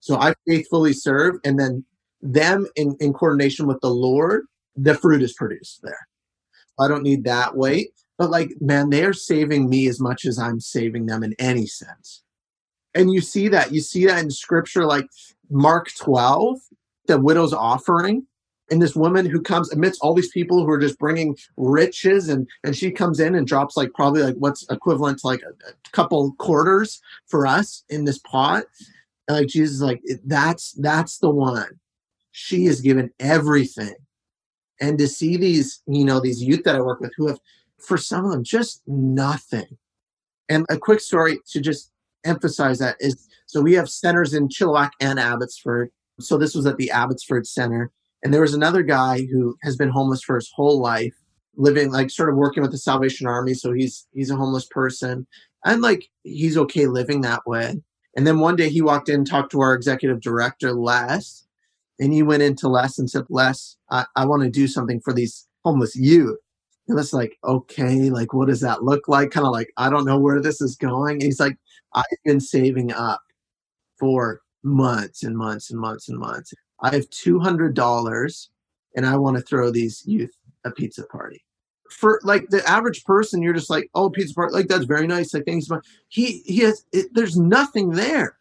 So 0.00 0.16
I 0.16 0.34
faithfully 0.46 0.92
serve, 0.92 1.36
and 1.44 1.58
then 1.58 1.84
them 2.22 2.66
in, 2.76 2.96
in 3.00 3.12
coordination 3.12 3.66
with 3.66 3.80
the 3.80 3.90
Lord, 3.90 4.46
the 4.76 4.94
fruit 4.94 5.22
is 5.22 5.32
produced 5.32 5.80
there. 5.82 6.08
I 6.80 6.88
don't 6.88 7.02
need 7.02 7.24
that 7.24 7.56
weight. 7.56 7.90
But 8.18 8.30
like, 8.30 8.50
man, 8.60 8.90
they 8.90 9.04
are 9.04 9.12
saving 9.12 9.68
me 9.68 9.88
as 9.88 10.00
much 10.00 10.24
as 10.24 10.38
I'm 10.38 10.60
saving 10.60 11.06
them 11.06 11.22
in 11.22 11.34
any 11.38 11.66
sense. 11.66 12.22
And 12.94 13.12
you 13.12 13.20
see 13.20 13.48
that. 13.48 13.72
You 13.72 13.80
see 13.80 14.06
that 14.06 14.22
in 14.22 14.30
scripture, 14.30 14.84
like 14.84 15.06
Mark 15.50 15.88
12, 15.98 16.58
the 17.06 17.18
widow's 17.18 17.52
offering. 17.52 18.26
And 18.72 18.80
this 18.80 18.96
woman 18.96 19.26
who 19.26 19.42
comes 19.42 19.70
amidst 19.70 20.00
all 20.00 20.14
these 20.14 20.30
people 20.30 20.64
who 20.64 20.70
are 20.70 20.78
just 20.78 20.98
bringing 20.98 21.36
riches, 21.58 22.30
and 22.30 22.48
and 22.64 22.74
she 22.74 22.90
comes 22.90 23.20
in 23.20 23.34
and 23.34 23.46
drops 23.46 23.76
like 23.76 23.92
probably 23.92 24.22
like 24.22 24.36
what's 24.36 24.66
equivalent 24.70 25.18
to 25.18 25.26
like 25.26 25.42
a, 25.42 25.50
a 25.68 25.90
couple 25.90 26.32
quarters 26.38 27.02
for 27.26 27.46
us 27.46 27.84
in 27.90 28.06
this 28.06 28.16
pot. 28.16 28.64
And 29.28 29.36
like 29.36 29.48
Jesus, 29.48 29.82
like 29.82 30.00
that's 30.24 30.72
that's 30.72 31.18
the 31.18 31.28
one. 31.28 31.80
She 32.30 32.64
is 32.64 32.80
given 32.80 33.10
everything, 33.20 33.94
and 34.80 34.96
to 34.96 35.06
see 35.06 35.36
these 35.36 35.82
you 35.86 36.06
know 36.06 36.18
these 36.18 36.42
youth 36.42 36.64
that 36.64 36.74
I 36.74 36.80
work 36.80 37.00
with 37.00 37.12
who 37.18 37.28
have 37.28 37.40
for 37.76 37.98
some 37.98 38.24
of 38.24 38.30
them, 38.30 38.42
just 38.42 38.80
nothing. 38.86 39.76
And 40.48 40.64
a 40.70 40.78
quick 40.78 41.00
story 41.00 41.40
to 41.50 41.60
just 41.60 41.92
emphasize 42.24 42.78
that 42.78 42.96
is 43.00 43.28
so 43.44 43.60
we 43.60 43.74
have 43.74 43.90
centers 43.90 44.32
in 44.32 44.48
Chilliwack 44.48 44.92
and 44.98 45.20
Abbotsford. 45.20 45.90
So 46.20 46.38
this 46.38 46.54
was 46.54 46.64
at 46.64 46.78
the 46.78 46.90
Abbotsford 46.90 47.46
Center. 47.46 47.90
And 48.22 48.32
there 48.32 48.40
was 48.40 48.54
another 48.54 48.82
guy 48.82 49.26
who 49.30 49.56
has 49.62 49.76
been 49.76 49.88
homeless 49.88 50.22
for 50.22 50.36
his 50.36 50.50
whole 50.54 50.80
life, 50.80 51.14
living 51.56 51.90
like 51.90 52.10
sort 52.10 52.28
of 52.28 52.36
working 52.36 52.62
with 52.62 52.72
the 52.72 52.78
Salvation 52.78 53.26
Army. 53.26 53.54
So 53.54 53.72
he's 53.72 54.06
he's 54.12 54.30
a 54.30 54.36
homeless 54.36 54.66
person. 54.66 55.26
And 55.64 55.82
like 55.82 56.08
he's 56.22 56.56
okay 56.56 56.86
living 56.86 57.20
that 57.22 57.46
way. 57.46 57.82
And 58.16 58.26
then 58.26 58.40
one 58.40 58.56
day 58.56 58.68
he 58.68 58.82
walked 58.82 59.08
in, 59.08 59.24
talked 59.24 59.52
to 59.52 59.60
our 59.60 59.74
executive 59.74 60.20
director, 60.20 60.72
Les, 60.72 61.46
and 61.98 62.12
he 62.12 62.22
went 62.22 62.42
into 62.42 62.68
Les 62.68 62.98
and 62.98 63.08
said, 63.08 63.24
Les, 63.30 63.76
I, 63.90 64.04
I 64.16 64.26
want 64.26 64.42
to 64.42 64.50
do 64.50 64.66
something 64.66 65.00
for 65.00 65.12
these 65.12 65.46
homeless 65.64 65.96
youth. 65.96 66.38
And 66.88 66.98
it's 66.98 67.12
like, 67.12 67.38
okay, 67.44 68.10
like, 68.10 68.34
what 68.34 68.48
does 68.48 68.60
that 68.60 68.82
look 68.82 69.08
like? 69.08 69.30
Kind 69.30 69.46
of 69.46 69.52
like, 69.52 69.72
I 69.76 69.88
don't 69.88 70.04
know 70.04 70.18
where 70.18 70.40
this 70.40 70.60
is 70.60 70.76
going. 70.76 71.14
And 71.14 71.22
he's 71.22 71.40
like, 71.40 71.56
I've 71.94 72.04
been 72.24 72.40
saving 72.40 72.92
up 72.92 73.22
for 73.98 74.40
months 74.64 75.22
and 75.22 75.36
months 75.36 75.70
and 75.70 75.80
months 75.80 76.08
and 76.08 76.18
months. 76.18 76.52
I 76.82 76.94
have 76.94 77.08
$200 77.10 78.48
and 78.96 79.06
I 79.06 79.16
want 79.16 79.36
to 79.36 79.42
throw 79.42 79.70
these 79.70 80.02
youth 80.06 80.36
a 80.64 80.70
pizza 80.70 81.04
party. 81.04 81.44
For 81.90 82.20
like 82.24 82.48
the 82.48 82.66
average 82.68 83.04
person, 83.04 83.42
you're 83.42 83.52
just 83.52 83.70
like, 83.70 83.90
oh, 83.94 84.10
pizza 84.10 84.34
party, 84.34 84.54
like 84.54 84.68
that's 84.68 84.84
very 84.84 85.06
nice. 85.06 85.34
Like 85.34 85.44
things, 85.44 85.68
he 86.08 86.42
he 86.46 86.58
has. 86.60 86.86
It, 86.92 87.08
there's 87.12 87.36
nothing 87.36 87.90
there, 87.90 88.38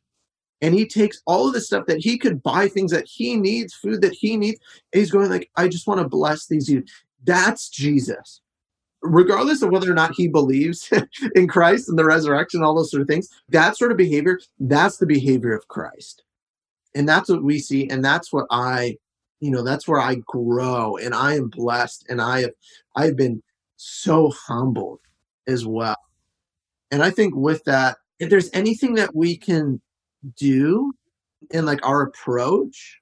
and 0.62 0.74
he 0.74 0.88
takes 0.88 1.22
all 1.26 1.48
of 1.48 1.54
the 1.54 1.60
stuff 1.60 1.86
that 1.88 2.00
he 2.00 2.18
could 2.18 2.42
buy 2.42 2.70
things 2.70 2.92
that 2.92 3.08
he 3.08 3.36
needs, 3.36 3.74
food 3.74 4.02
that 4.02 4.14
he 4.14 4.38
needs. 4.38 4.60
he's 4.94 5.12
going 5.12 5.30
like, 5.30 5.50
I 5.58 5.68
just 5.68 5.86
want 5.86 6.00
to 6.00 6.08
bless 6.08 6.46
these 6.46 6.70
youth. 6.70 6.88
That's 7.24 7.70
Jesus. 7.70 8.40
Regardless 9.02 9.64
of 9.64 9.72
whether 9.72 9.92
or 9.92 9.96
not 9.96 10.14
he 10.16 10.28
believes 10.28 10.90
in 11.36 11.48
Christ 11.48 11.90
and 11.90 11.98
the 11.98 12.06
resurrection, 12.06 12.64
all 12.64 12.76
those 12.76 12.92
sort 12.92 13.02
of 13.02 13.08
things, 13.08 13.28
that 13.50 13.76
sort 13.76 13.92
of 13.92 13.98
behavior, 13.98 14.40
that's 14.60 14.98
the 14.98 15.08
behavior 15.08 15.54
of 15.54 15.68
Christ. 15.68 16.24
And 16.96 17.08
that's 17.08 17.30
what 17.30 17.44
we 17.44 17.60
see. 17.60 17.90
And 17.90 18.04
that's 18.04 18.34
what 18.34 18.46
I, 18.52 18.98
you 19.40 19.52
know, 19.52 19.64
that's 19.64 19.88
where 19.88 20.00
I 20.00 20.16
grow 20.26 20.98
and 20.98 21.14
I 21.14 21.36
am 21.36 21.48
blessed 21.48 22.06
and 22.10 22.22
I 22.22 22.42
have 22.42 22.52
I've 22.96 23.16
been 23.16 23.42
so 23.78 24.32
humbled 24.48 25.00
as 25.48 25.66
well. 25.66 25.98
And 26.92 27.04
I 27.04 27.10
think 27.10 27.36
with 27.36 27.64
that, 27.64 27.98
if 28.20 28.30
there's 28.30 28.50
anything 28.54 28.96
that 28.96 29.16
we 29.16 29.38
can 29.38 29.82
do 30.38 30.94
in 31.50 31.66
like 31.66 31.86
our 31.86 32.04
approach 32.04 33.00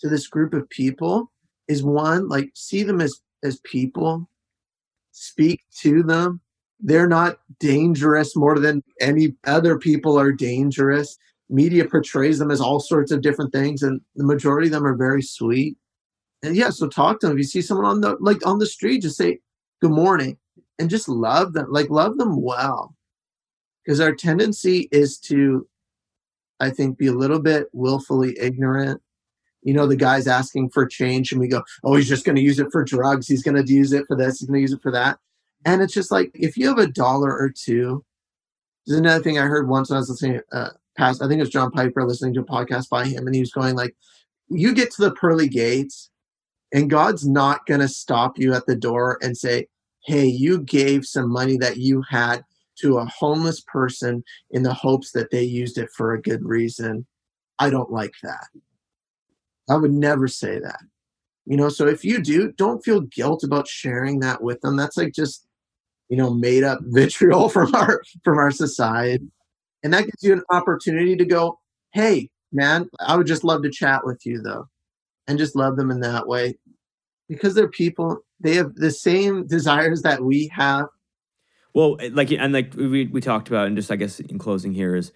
to 0.00 0.08
this 0.08 0.26
group 0.26 0.52
of 0.52 0.68
people 0.68 1.30
is 1.68 1.82
one 1.82 2.28
like 2.28 2.50
see 2.54 2.82
them 2.82 3.00
as 3.00 3.20
as 3.42 3.60
people 3.60 4.28
speak 5.12 5.62
to 5.78 6.02
them 6.02 6.40
they're 6.80 7.08
not 7.08 7.38
dangerous 7.58 8.36
more 8.36 8.58
than 8.58 8.82
any 9.00 9.34
other 9.46 9.78
people 9.78 10.18
are 10.18 10.32
dangerous 10.32 11.18
media 11.50 11.84
portrays 11.84 12.38
them 12.38 12.50
as 12.50 12.60
all 12.60 12.80
sorts 12.80 13.10
of 13.10 13.22
different 13.22 13.52
things 13.52 13.82
and 13.82 14.00
the 14.16 14.24
majority 14.24 14.68
of 14.68 14.72
them 14.72 14.86
are 14.86 14.96
very 14.96 15.22
sweet 15.22 15.76
and 16.42 16.56
yeah 16.56 16.70
so 16.70 16.88
talk 16.88 17.20
to 17.20 17.26
them 17.26 17.36
if 17.36 17.38
you 17.38 17.44
see 17.44 17.62
someone 17.62 17.86
on 17.86 18.00
the 18.00 18.16
like 18.20 18.44
on 18.46 18.58
the 18.58 18.66
street 18.66 19.02
just 19.02 19.16
say 19.16 19.38
good 19.80 19.90
morning 19.90 20.36
and 20.78 20.88
just 20.88 21.08
love 21.08 21.52
them 21.52 21.66
like 21.70 21.90
love 21.90 22.16
them 22.18 22.40
well 22.40 22.94
because 23.84 24.00
our 24.00 24.14
tendency 24.14 24.88
is 24.92 25.18
to 25.18 25.66
i 26.60 26.70
think 26.70 26.96
be 26.96 27.08
a 27.08 27.12
little 27.12 27.40
bit 27.40 27.66
willfully 27.72 28.36
ignorant 28.40 29.02
you 29.62 29.74
know, 29.74 29.86
the 29.86 29.96
guy's 29.96 30.26
asking 30.26 30.70
for 30.70 30.86
change 30.86 31.32
and 31.32 31.40
we 31.40 31.48
go, 31.48 31.62
oh, 31.84 31.94
he's 31.94 32.08
just 32.08 32.24
going 32.24 32.36
to 32.36 32.42
use 32.42 32.58
it 32.58 32.72
for 32.72 32.84
drugs. 32.84 33.28
He's 33.28 33.42
going 33.42 33.62
to 33.62 33.72
use 33.72 33.92
it 33.92 34.06
for 34.06 34.16
this. 34.16 34.40
He's 34.40 34.48
going 34.48 34.58
to 34.58 34.62
use 34.62 34.72
it 34.72 34.82
for 34.82 34.92
that. 34.92 35.18
And 35.64 35.82
it's 35.82 35.92
just 35.92 36.10
like, 36.10 36.30
if 36.34 36.56
you 36.56 36.68
have 36.68 36.78
a 36.78 36.86
dollar 36.86 37.30
or 37.30 37.50
two, 37.50 38.04
there's 38.86 39.00
another 39.00 39.22
thing 39.22 39.38
I 39.38 39.42
heard 39.42 39.68
once 39.68 39.90
when 39.90 39.96
I 39.96 40.00
was 40.00 40.08
listening 40.08 40.40
uh, 40.52 40.70
past, 40.96 41.22
I 41.22 41.28
think 41.28 41.38
it 41.38 41.42
was 41.42 41.50
John 41.50 41.70
Piper 41.70 42.06
listening 42.06 42.34
to 42.34 42.40
a 42.40 42.44
podcast 42.44 42.88
by 42.88 43.06
him, 43.06 43.26
and 43.26 43.34
he 43.34 43.40
was 43.40 43.52
going 43.52 43.76
like, 43.76 43.94
you 44.48 44.74
get 44.74 44.90
to 44.92 45.02
the 45.02 45.12
pearly 45.12 45.48
gates, 45.48 46.10
and 46.72 46.90
God's 46.90 47.26
not 47.26 47.66
going 47.66 47.80
to 47.80 47.88
stop 47.88 48.38
you 48.38 48.54
at 48.54 48.66
the 48.66 48.76
door 48.76 49.18
and 49.22 49.36
say, 49.36 49.66
hey, 50.04 50.26
you 50.26 50.60
gave 50.60 51.04
some 51.04 51.30
money 51.30 51.56
that 51.58 51.76
you 51.76 52.02
had 52.08 52.44
to 52.80 52.98
a 52.98 53.04
homeless 53.06 53.60
person 53.60 54.24
in 54.50 54.62
the 54.62 54.72
hopes 54.72 55.12
that 55.12 55.30
they 55.30 55.42
used 55.42 55.78
it 55.78 55.90
for 55.96 56.12
a 56.12 56.22
good 56.22 56.44
reason. 56.44 57.06
I 57.58 57.70
don't 57.70 57.90
like 57.90 58.14
that. 58.22 58.46
I 59.68 59.76
would 59.76 59.92
never 59.92 60.26
say 60.26 60.58
that. 60.58 60.80
You 61.46 61.56
know, 61.56 61.68
so 61.68 61.86
if 61.86 62.04
you 62.04 62.20
do, 62.22 62.52
don't 62.52 62.84
feel 62.84 63.00
guilt 63.00 63.44
about 63.44 63.68
sharing 63.68 64.20
that 64.20 64.42
with 64.42 64.60
them. 64.60 64.76
That's 64.76 64.96
like 64.96 65.12
just, 65.12 65.46
you 66.08 66.16
know, 66.16 66.32
made 66.32 66.64
up 66.64 66.80
vitriol 66.82 67.48
from 67.48 67.74
our 67.74 68.02
from 68.24 68.38
our 68.38 68.50
society. 68.50 69.26
And 69.82 69.92
that 69.92 70.04
gives 70.04 70.22
you 70.22 70.32
an 70.32 70.42
opportunity 70.50 71.16
to 71.16 71.24
go, 71.24 71.58
hey, 71.92 72.28
man, 72.52 72.88
I 73.00 73.16
would 73.16 73.26
just 73.26 73.44
love 73.44 73.62
to 73.62 73.70
chat 73.70 74.04
with 74.04 74.24
you 74.24 74.40
though. 74.40 74.68
And 75.26 75.38
just 75.38 75.56
love 75.56 75.76
them 75.76 75.90
in 75.90 76.00
that 76.00 76.26
way. 76.26 76.58
Because 77.28 77.54
they're 77.54 77.68
people, 77.68 78.18
they 78.40 78.56
have 78.56 78.74
the 78.74 78.90
same 78.90 79.46
desires 79.46 80.02
that 80.02 80.24
we 80.24 80.48
have. 80.48 80.86
Well, 81.72 81.96
eh, 82.00 82.10
like 82.12 82.32
and 82.32 82.52
like 82.52 82.74
we 82.74 83.06
we 83.06 83.20
talked 83.20 83.46
about, 83.48 83.68
and 83.68 83.76
just 83.76 83.92
I 83.92 83.96
guess 83.96 84.18
in 84.18 84.38
closing 84.38 84.74
here 84.74 84.96
is 84.96 85.12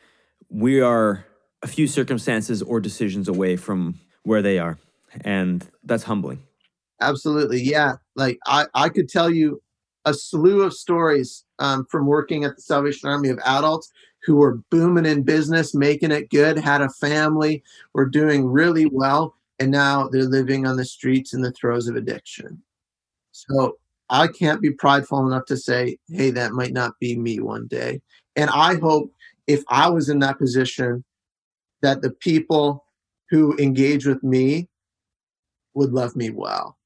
we 0.48 0.80
are 0.80 1.24
a 1.62 1.66
few 1.66 1.88
circumstances 1.88 2.62
or 2.62 2.78
decisions 2.78 3.26
away 3.26 3.56
from 3.56 3.98
where 4.22 4.42
they 4.42 4.60
are, 4.60 4.78
and 5.22 5.66
that's 5.82 6.04
humbling. 6.04 6.44
Absolutely, 7.00 7.60
yeah. 7.60 7.96
Like 8.14 8.38
I 8.46 8.66
I 8.72 8.88
could 8.88 9.08
tell 9.08 9.30
you 9.30 9.60
a 10.04 10.14
slew 10.14 10.62
of 10.62 10.72
stories 10.72 11.44
um, 11.58 11.86
from 11.90 12.06
working 12.06 12.44
at 12.44 12.56
the 12.56 12.62
Salvation 12.62 13.08
Army 13.08 13.30
of 13.30 13.38
adults 13.44 13.90
who 14.24 14.36
were 14.36 14.60
booming 14.70 15.06
in 15.06 15.22
business, 15.22 15.74
making 15.74 16.10
it 16.10 16.30
good, 16.30 16.58
had 16.58 16.80
a 16.80 16.88
family, 16.88 17.62
were 17.92 18.06
doing 18.06 18.46
really 18.46 18.86
well, 18.86 19.34
and 19.58 19.70
now 19.70 20.08
they're 20.08 20.22
living 20.22 20.66
on 20.66 20.76
the 20.76 20.84
streets 20.84 21.34
in 21.34 21.42
the 21.42 21.52
throes 21.52 21.88
of 21.88 21.96
addiction. 21.96 22.62
So 23.32 23.78
I 24.10 24.28
can't 24.28 24.62
be 24.62 24.70
prideful 24.70 25.26
enough 25.26 25.46
to 25.46 25.56
say, 25.56 25.98
hey, 26.08 26.30
that 26.30 26.52
might 26.52 26.72
not 26.72 26.98
be 27.00 27.16
me 27.16 27.40
one 27.40 27.66
day. 27.66 28.00
And 28.36 28.50
I 28.50 28.76
hope 28.76 29.12
if 29.46 29.62
I 29.68 29.88
was 29.90 30.08
in 30.08 30.20
that 30.20 30.38
position, 30.38 31.04
that 31.82 32.00
the 32.00 32.10
people 32.10 32.84
who 33.30 33.56
engage 33.58 34.06
with 34.06 34.22
me 34.22 34.68
would 35.74 35.92
love 35.92 36.16
me 36.16 36.30
well. 36.30 36.78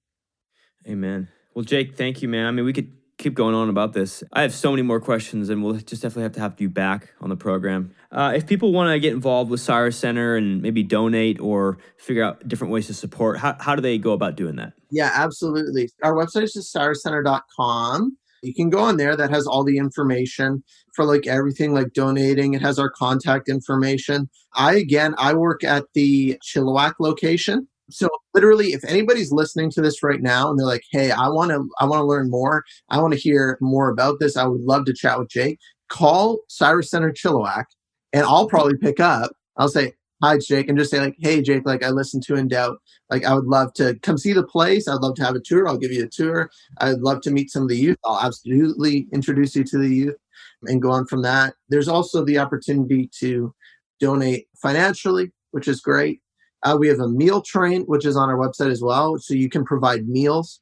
Amen. 0.88 1.28
Well, 1.54 1.64
Jake, 1.64 1.96
thank 1.96 2.22
you, 2.22 2.28
man. 2.28 2.46
I 2.46 2.50
mean, 2.50 2.64
we 2.64 2.72
could 2.72 2.92
keep 3.18 3.34
going 3.34 3.54
on 3.54 3.68
about 3.68 3.92
this. 3.92 4.22
I 4.32 4.42
have 4.42 4.54
so 4.54 4.70
many 4.70 4.82
more 4.82 5.00
questions, 5.00 5.50
and 5.50 5.62
we'll 5.62 5.74
just 5.74 6.02
definitely 6.02 6.22
have 6.22 6.32
to 6.32 6.40
have 6.40 6.60
you 6.60 6.70
back 6.70 7.12
on 7.20 7.28
the 7.28 7.36
program. 7.36 7.92
Uh, 8.10 8.32
if 8.34 8.46
people 8.46 8.72
want 8.72 8.90
to 8.90 9.00
get 9.00 9.12
involved 9.12 9.50
with 9.50 9.60
Cyrus 9.60 9.98
Center 9.98 10.36
and 10.36 10.62
maybe 10.62 10.82
donate 10.82 11.38
or 11.40 11.78
figure 11.98 12.22
out 12.22 12.46
different 12.48 12.72
ways 12.72 12.86
to 12.86 12.94
support, 12.94 13.38
how, 13.38 13.56
how 13.60 13.74
do 13.74 13.82
they 13.82 13.98
go 13.98 14.12
about 14.12 14.36
doing 14.36 14.56
that? 14.56 14.72
Yeah, 14.90 15.10
absolutely. 15.12 15.90
Our 16.02 16.14
website 16.14 16.44
is 16.44 16.52
just 16.52 16.74
cyruscenter.com. 16.74 18.16
You 18.42 18.54
can 18.54 18.70
go 18.70 18.78
on 18.78 18.96
there. 18.96 19.16
That 19.16 19.30
has 19.30 19.46
all 19.48 19.64
the 19.64 19.78
information 19.78 20.62
for 20.94 21.04
like 21.04 21.26
everything, 21.26 21.74
like 21.74 21.92
donating. 21.92 22.54
It 22.54 22.62
has 22.62 22.78
our 22.78 22.88
contact 22.88 23.48
information. 23.48 24.30
I 24.54 24.76
again, 24.76 25.16
I 25.18 25.34
work 25.34 25.64
at 25.64 25.84
the 25.94 26.38
Chilliwack 26.44 26.94
location. 27.00 27.66
So 27.90 28.08
literally, 28.34 28.72
if 28.72 28.84
anybody's 28.84 29.32
listening 29.32 29.70
to 29.72 29.80
this 29.80 30.02
right 30.02 30.20
now 30.20 30.50
and 30.50 30.58
they're 30.58 30.66
like, 30.66 30.84
"Hey, 30.90 31.10
I 31.10 31.28
want 31.28 31.50
to, 31.50 31.66
I 31.80 31.86
want 31.86 32.00
to 32.00 32.04
learn 32.04 32.30
more. 32.30 32.64
I 32.90 33.00
want 33.00 33.14
to 33.14 33.18
hear 33.20 33.58
more 33.60 33.88
about 33.90 34.20
this. 34.20 34.36
I 34.36 34.46
would 34.46 34.60
love 34.62 34.84
to 34.86 34.94
chat 34.94 35.18
with 35.18 35.28
Jake." 35.30 35.58
Call 35.88 36.40
Cyrus 36.48 36.90
Center 36.90 37.12
Chilliwack, 37.12 37.64
and 38.12 38.24
I'll 38.24 38.48
probably 38.48 38.76
pick 38.76 39.00
up. 39.00 39.32
I'll 39.56 39.68
say, 39.70 39.94
"Hi, 40.22 40.38
Jake," 40.38 40.68
and 40.68 40.78
just 40.78 40.90
say 40.90 41.00
like, 41.00 41.16
"Hey, 41.18 41.40
Jake, 41.42 41.62
like 41.66 41.82
I 41.82 41.90
listened 41.90 42.22
to 42.24 42.34
In 42.34 42.48
Doubt. 42.48 42.78
Like 43.10 43.24
I 43.24 43.34
would 43.34 43.46
love 43.46 43.72
to 43.74 43.98
come 44.02 44.18
see 44.18 44.32
the 44.34 44.44
place. 44.44 44.86
I'd 44.88 45.00
love 45.00 45.14
to 45.16 45.24
have 45.24 45.34
a 45.34 45.40
tour. 45.40 45.66
I'll 45.68 45.78
give 45.78 45.92
you 45.92 46.04
a 46.04 46.08
tour. 46.08 46.50
I'd 46.78 47.00
love 47.00 47.22
to 47.22 47.30
meet 47.30 47.50
some 47.50 47.62
of 47.62 47.68
the 47.68 47.76
youth. 47.78 47.96
I'll 48.04 48.20
absolutely 48.20 49.08
introduce 49.12 49.56
you 49.56 49.64
to 49.64 49.78
the 49.78 49.88
youth 49.88 50.16
and 50.64 50.82
go 50.82 50.90
on 50.90 51.06
from 51.06 51.22
that. 51.22 51.54
There's 51.68 51.88
also 51.88 52.24
the 52.24 52.38
opportunity 52.38 53.08
to 53.20 53.54
donate 54.00 54.46
financially, 54.60 55.32
which 55.52 55.68
is 55.68 55.80
great. 55.80 56.20
Uh, 56.62 56.76
we 56.78 56.88
have 56.88 57.00
a 57.00 57.08
meal 57.08 57.40
train, 57.40 57.82
which 57.82 58.04
is 58.04 58.16
on 58.16 58.28
our 58.28 58.36
website 58.36 58.70
as 58.70 58.82
well. 58.82 59.18
So 59.18 59.34
you 59.34 59.48
can 59.48 59.64
provide 59.64 60.08
meals 60.08 60.60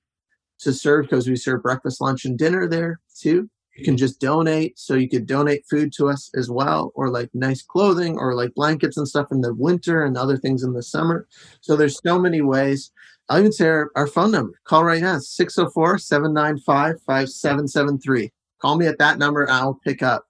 to 0.61 0.73
serve 0.73 1.07
because 1.07 1.29
we 1.29 1.37
serve 1.37 1.63
breakfast, 1.63 2.01
lunch, 2.01 2.25
and 2.25 2.39
dinner 2.39 2.67
there 2.69 3.01
too. 3.19 3.49
You 3.77 3.85
can 3.85 3.97
just 3.97 4.21
donate. 4.21 4.79
So 4.79 4.95
you 4.95 5.09
could 5.09 5.27
donate 5.27 5.67
food 5.69 5.93
to 5.95 6.09
us 6.09 6.31
as 6.35 6.51
well, 6.51 6.93
or 6.95 7.11
like 7.11 7.31
nice 7.35 7.63
clothing, 7.63 8.19
or 8.19 8.35
like 8.35 8.55
blankets 8.55 8.97
and 8.97 9.07
stuff 9.07 9.29
in 9.31 9.43
the 9.43 9.55
winter 9.55 10.05
and 10.05 10.17
other 10.17 10.37
things 10.37 10.63
in 10.63 10.73
the 10.73 10.83
summer. 10.83 11.27
So 11.61 11.77
there's 11.77 12.01
so 12.03 12.19
many 12.19 12.41
ways. 12.41 12.91
I'll 13.29 13.41
even 13.41 13.53
say 13.53 13.69
our, 13.69 13.91
our 13.97 14.07
phone 14.07 14.31
number. 14.31 14.59
Call 14.65 14.85
right 14.85 15.03
now 15.03 15.19
604 15.19 15.99
795 15.99 17.03
5773. 17.07 18.33
Call 18.61 18.77
me 18.77 18.87
at 18.87 18.99
that 18.99 19.19
number 19.19 19.49
I'll 19.51 19.79
pick 19.85 20.03
up 20.03 20.27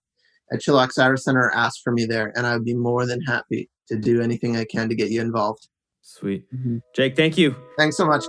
at 0.53 0.63
Cyrus 0.63 1.25
Center 1.25 1.47
or 1.47 1.55
ask 1.55 1.83
for 1.83 1.93
me 1.93 2.05
there. 2.05 2.33
And 2.37 2.47
I 2.47 2.55
would 2.55 2.65
be 2.65 2.75
more 2.75 3.07
than 3.07 3.21
happy 3.23 3.69
to 3.88 3.96
do 3.96 4.20
anything 4.20 4.57
I 4.57 4.64
can 4.64 4.88
to 4.88 4.94
get 4.94 5.11
you 5.11 5.20
involved. 5.20 5.68
Sweet. 6.03 6.44
Mm-hmm. 6.55 6.79
Jake, 6.94 7.16
thank 7.16 7.37
you. 7.37 7.57
Thanks 7.77 7.96
so 7.96 8.07
much. 8.07 8.25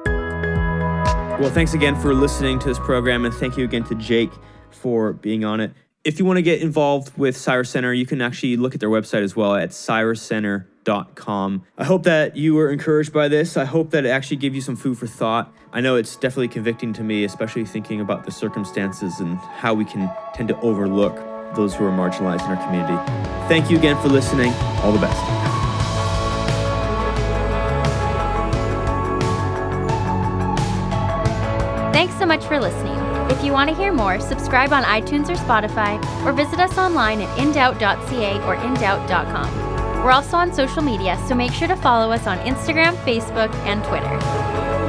Well, 1.40 1.52
thanks 1.52 1.76
again 1.76 1.96
for 1.96 2.16
listening 2.16 2.58
to 2.60 2.68
this 2.68 2.80
program, 2.80 3.24
and 3.24 3.34
thank 3.34 3.58
you 3.58 3.64
again 3.64 3.84
to 3.84 3.96
Jake 3.96 4.32
for 4.72 5.14
being 5.14 5.46
on 5.46 5.60
it. 5.60 5.72
If 6.04 6.18
you 6.18 6.26
want 6.26 6.38
to 6.38 6.42
get 6.42 6.62
involved 6.62 7.16
with 7.18 7.38
Cyrus 7.38 7.70
Center, 7.70 7.94
you 7.94 8.08
can 8.08 8.22
actually 8.22 8.58
look 8.58 8.74
at 8.74 8.80
their 8.80 8.90
website 8.90 9.22
as 9.22 9.36
well 9.36 9.54
at 9.54 9.70
cyruscenter.com. 9.70 11.64
I 11.78 11.84
hope 11.84 12.04
that 12.04 12.36
you 12.36 12.56
were 12.56 12.72
encouraged 12.72 13.14
by 13.14 13.28
this. 13.28 13.58
I 13.58 13.66
hope 13.66 13.92
that 13.92 14.06
it 14.06 14.10
actually 14.10 14.38
gave 14.38 14.56
you 14.56 14.62
some 14.62 14.76
food 14.76 14.98
for 14.98 15.06
thought. 15.06 15.54
I 15.72 15.82
know 15.82 15.96
it's 15.96 16.16
definitely 16.16 16.48
convicting 16.48 16.94
to 16.94 17.04
me, 17.04 17.24
especially 17.24 17.66
thinking 17.66 18.02
about 18.02 18.26
the 18.26 18.32
circumstances 18.32 19.20
and 19.20 19.38
how 19.38 19.76
we 19.76 19.86
can 19.86 20.10
tend 20.34 20.48
to 20.50 20.60
overlook 20.62 21.37
those 21.56 21.76
who 21.76 21.86
are 21.86 21.92
marginalized 21.92 22.46
in 22.46 22.58
our 22.58 22.66
community. 22.66 22.98
Thank 23.48 23.70
you 23.70 23.78
again 23.78 24.00
for 24.02 24.10
listening. 24.10 24.52
All 24.84 24.92
the 24.92 25.00
best. 25.00 25.18
Thanks 31.94 32.16
so 32.20 32.26
much 32.26 32.44
for 32.46 32.60
listening. 32.60 32.96
If 33.32 33.44
you 33.44 33.52
want 33.52 33.70
to 33.70 33.76
hear 33.76 33.92
more, 33.92 34.20
subscribe 34.20 34.72
on 34.72 34.84
iTunes 34.84 35.30
or 35.30 35.36
Spotify, 35.36 36.02
or 36.26 36.32
visit 36.32 36.60
us 36.60 36.78
online 36.78 37.22
at 37.22 37.38
indoubt.ca 37.38 38.40
or 38.46 38.56
indoubt.com. 38.56 40.04
We're 40.04 40.12
also 40.12 40.38
on 40.38 40.54
social 40.54 40.82
media, 40.82 41.20
so 41.28 41.36
make 41.36 41.52
sure 41.52 41.68
to 41.68 41.76
follow 41.76 42.12
us 42.12 42.28
on 42.28 42.38
Instagram, 42.40 42.96
Facebook, 43.04 43.54
and 43.66 43.84
Twitter. 43.84 44.87